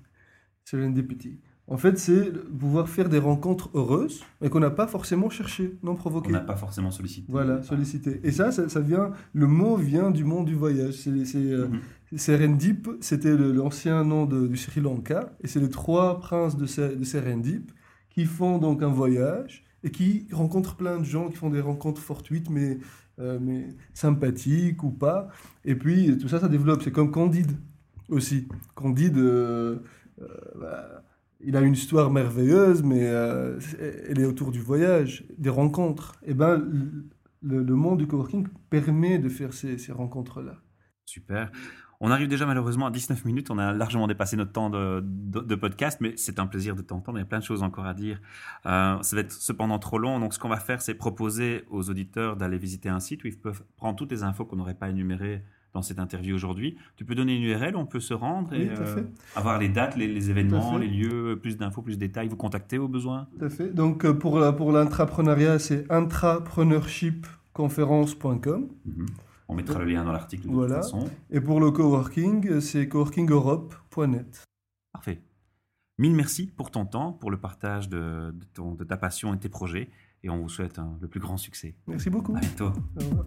Serendipity. 0.65 1.39
En 1.71 1.77
fait, 1.77 1.99
c'est 1.99 2.31
pouvoir 2.31 2.89
faire 2.89 3.09
des 3.09 3.19
rencontres 3.19 3.69
heureuses, 3.75 4.23
mais 4.41 4.49
qu'on 4.49 4.59
n'a 4.59 4.71
pas 4.71 4.87
forcément 4.87 5.29
cherché, 5.29 5.77
non 5.83 5.93
provoqué. 5.93 6.29
On 6.29 6.33
n'a 6.33 6.39
pas 6.39 6.55
forcément 6.55 6.89
sollicité. 6.89 7.27
Voilà, 7.29 7.61
sollicité. 7.61 8.19
Et 8.23 8.31
ça, 8.31 8.51
ça, 8.51 8.79
vient, 8.79 9.11
le 9.33 9.45
mot 9.45 9.75
vient 9.75 10.09
du 10.09 10.23
monde 10.23 10.47
du 10.47 10.55
voyage. 10.55 10.95
C'est, 10.95 11.11
euh, 11.35 11.67
mhm. 11.67 12.17
Serendip, 12.17 12.89
c'était 13.01 13.37
l'ancien 13.37 14.03
nom 14.03 14.25
du 14.25 14.57
Sri 14.57 14.81
Lanka, 14.81 15.31
et 15.41 15.47
c'est 15.47 15.59
les 15.59 15.69
trois 15.69 16.19
princes 16.19 16.57
de, 16.57 16.95
de 16.95 17.03
Serendip 17.03 17.71
qui 18.09 18.25
font 18.25 18.57
donc 18.57 18.81
un 18.81 18.89
voyage 18.89 19.63
et 19.83 19.91
qui 19.91 20.27
rencontrent 20.31 20.75
plein 20.75 20.97
de 20.97 21.05
gens, 21.05 21.29
qui 21.29 21.37
font 21.37 21.51
des 21.51 21.61
rencontres 21.61 22.01
fortuites, 22.01 22.49
mais 22.49 22.79
euh, 23.19 23.37
mais 23.41 23.67
sympathique 23.93 24.81
ou 24.83 24.91
pas. 24.91 25.27
Et 25.65 25.75
puis 25.75 26.17
tout 26.17 26.29
ça, 26.29 26.39
ça 26.39 26.47
développe. 26.47 26.81
C'est 26.83 26.91
comme 26.91 27.11
Candide 27.11 27.51
aussi. 28.07 28.47
Candide, 28.75 29.17
euh, 29.17 29.79
bah, 30.59 31.03
il 31.41 31.55
a 31.55 31.61
une 31.61 31.73
histoire 31.73 32.11
merveilleuse, 32.11 32.83
mais 32.83 32.99
elle 32.99 34.19
est 34.19 34.25
autour 34.25 34.51
du 34.51 34.59
voyage, 34.59 35.25
des 35.37 35.49
rencontres. 35.49 36.15
Et 36.23 36.31
eh 36.31 36.33
ben, 36.33 36.63
le, 37.41 37.75
monde 37.75 37.99
du 37.99 38.07
coworking 38.07 38.47
permet 38.69 39.19
de 39.19 39.29
faire 39.29 39.53
ces, 39.53 39.77
ces 39.77 39.91
rencontres-là. 39.91 40.57
Super. 41.05 41.51
On 42.01 42.11
arrive 42.11 42.29
déjà 42.29 42.45
malheureusement 42.45 42.85
à 42.85 42.91
19 42.91 43.25
minutes. 43.25 43.51
On 43.51 43.57
a 43.57 43.73
largement 43.73 44.07
dépassé 44.07 44.37
notre 44.37 44.53
temps 44.53 44.69
de, 44.69 45.55
podcast, 45.55 45.99
mais 45.99 46.13
c'est 46.15 46.39
un 46.39 46.47
plaisir 46.47 46.75
de 46.75 46.81
t'entendre. 46.81 47.17
Il 47.17 47.21
y 47.21 47.23
a 47.23 47.25
plein 47.25 47.39
de 47.39 47.43
choses 47.43 47.61
encore 47.61 47.85
à 47.85 47.93
dire. 47.93 48.21
Euh, 48.65 49.01
ça 49.01 49.15
va 49.15 49.21
être 49.21 49.33
cependant 49.33 49.79
trop 49.79 49.97
long. 49.97 50.19
Donc, 50.19 50.33
ce 50.33 50.39
qu'on 50.39 50.47
va 50.47 50.57
faire, 50.57 50.81
c'est 50.81 50.93
proposer 50.93 51.65
aux 51.69 51.89
auditeurs 51.89 52.37
d'aller 52.37 52.57
visiter 52.57 52.87
un 52.87 53.01
site 53.01 53.25
où 53.25 53.27
ils 53.27 53.37
peuvent 53.37 53.63
prendre 53.75 53.97
toutes 53.97 54.11
les 54.11 54.23
infos 54.23 54.45
qu'on 54.45 54.55
n'aurait 54.55 54.75
pas 54.75 54.89
énumérées 54.89 55.43
dans 55.73 55.81
cette 55.81 55.99
interview 55.99 56.35
aujourd'hui. 56.35 56.77
Tu 56.95 57.05
peux 57.05 57.15
donner 57.15 57.35
une 57.37 57.43
URL, 57.43 57.75
on 57.75 57.85
peut 57.85 57.99
se 57.99 58.13
rendre 58.13 58.53
et 58.53 58.69
euh, 58.69 59.03
avoir 59.35 59.59
les 59.59 59.69
dates, 59.69 59.95
les, 59.95 60.29
événements, 60.29 60.77
les 60.77 60.87
lieux, 60.87 61.37
plus 61.41 61.57
d'infos, 61.57 61.81
plus 61.81 61.95
de 61.95 61.99
détails, 61.99 62.27
vous 62.27 62.35
contacter 62.35 62.77
au 62.77 62.87
besoin. 62.87 63.27
Tout 63.37 63.45
à 63.45 63.49
fait. 63.49 63.69
Donc 63.73 64.03
euh, 64.05 64.13
pour, 64.13 64.39
pour 64.55 64.71
l'intrapreneuriat, 64.71 65.59
c'est 65.59 65.89
intrapreneurship 65.91 67.27
conférence.com. 67.53 68.67
Mhm. 68.85 69.05
On 69.47 69.55
mettra 69.55 69.79
le 69.79 69.85
lien 69.85 70.03
dans 70.05 70.11
l'article 70.11 70.47
de 70.47 70.53
Voilà. 70.53 70.75
toute 70.75 70.83
façon. 70.83 71.09
Et 71.31 71.41
pour 71.41 71.59
le 71.59 71.71
coworking, 71.71 72.59
c'est 72.61 72.87
coworkingeurope.net. 72.87 74.43
Parfait. 74.93 75.21
Mille 75.97 76.15
merci 76.15 76.47
pour 76.47 76.71
ton 76.71 76.85
temps, 76.85 77.11
pour 77.13 77.29
le 77.31 77.37
partage 77.37 77.89
de, 77.89 78.31
de 78.31 78.45
ton- 78.53 78.75
de 78.75 78.83
ta 78.83 78.95
passion 78.95 79.33
et 79.33 79.37
de 79.37 79.41
tes 79.41 79.49
projets. 79.49 79.89
Et 80.23 80.29
on 80.29 80.37
vous 80.37 80.49
souhaite 80.49 80.79
hein, 80.79 80.97
le 81.01 81.07
plus 81.07 81.19
grand 81.19 81.37
succès. 81.37 81.75
Merci 81.87 82.09
beaucoup. 82.09 82.35
À 82.35 82.39
bientôt. 82.39 82.71
Au 83.01 83.03
revoir. 83.05 83.25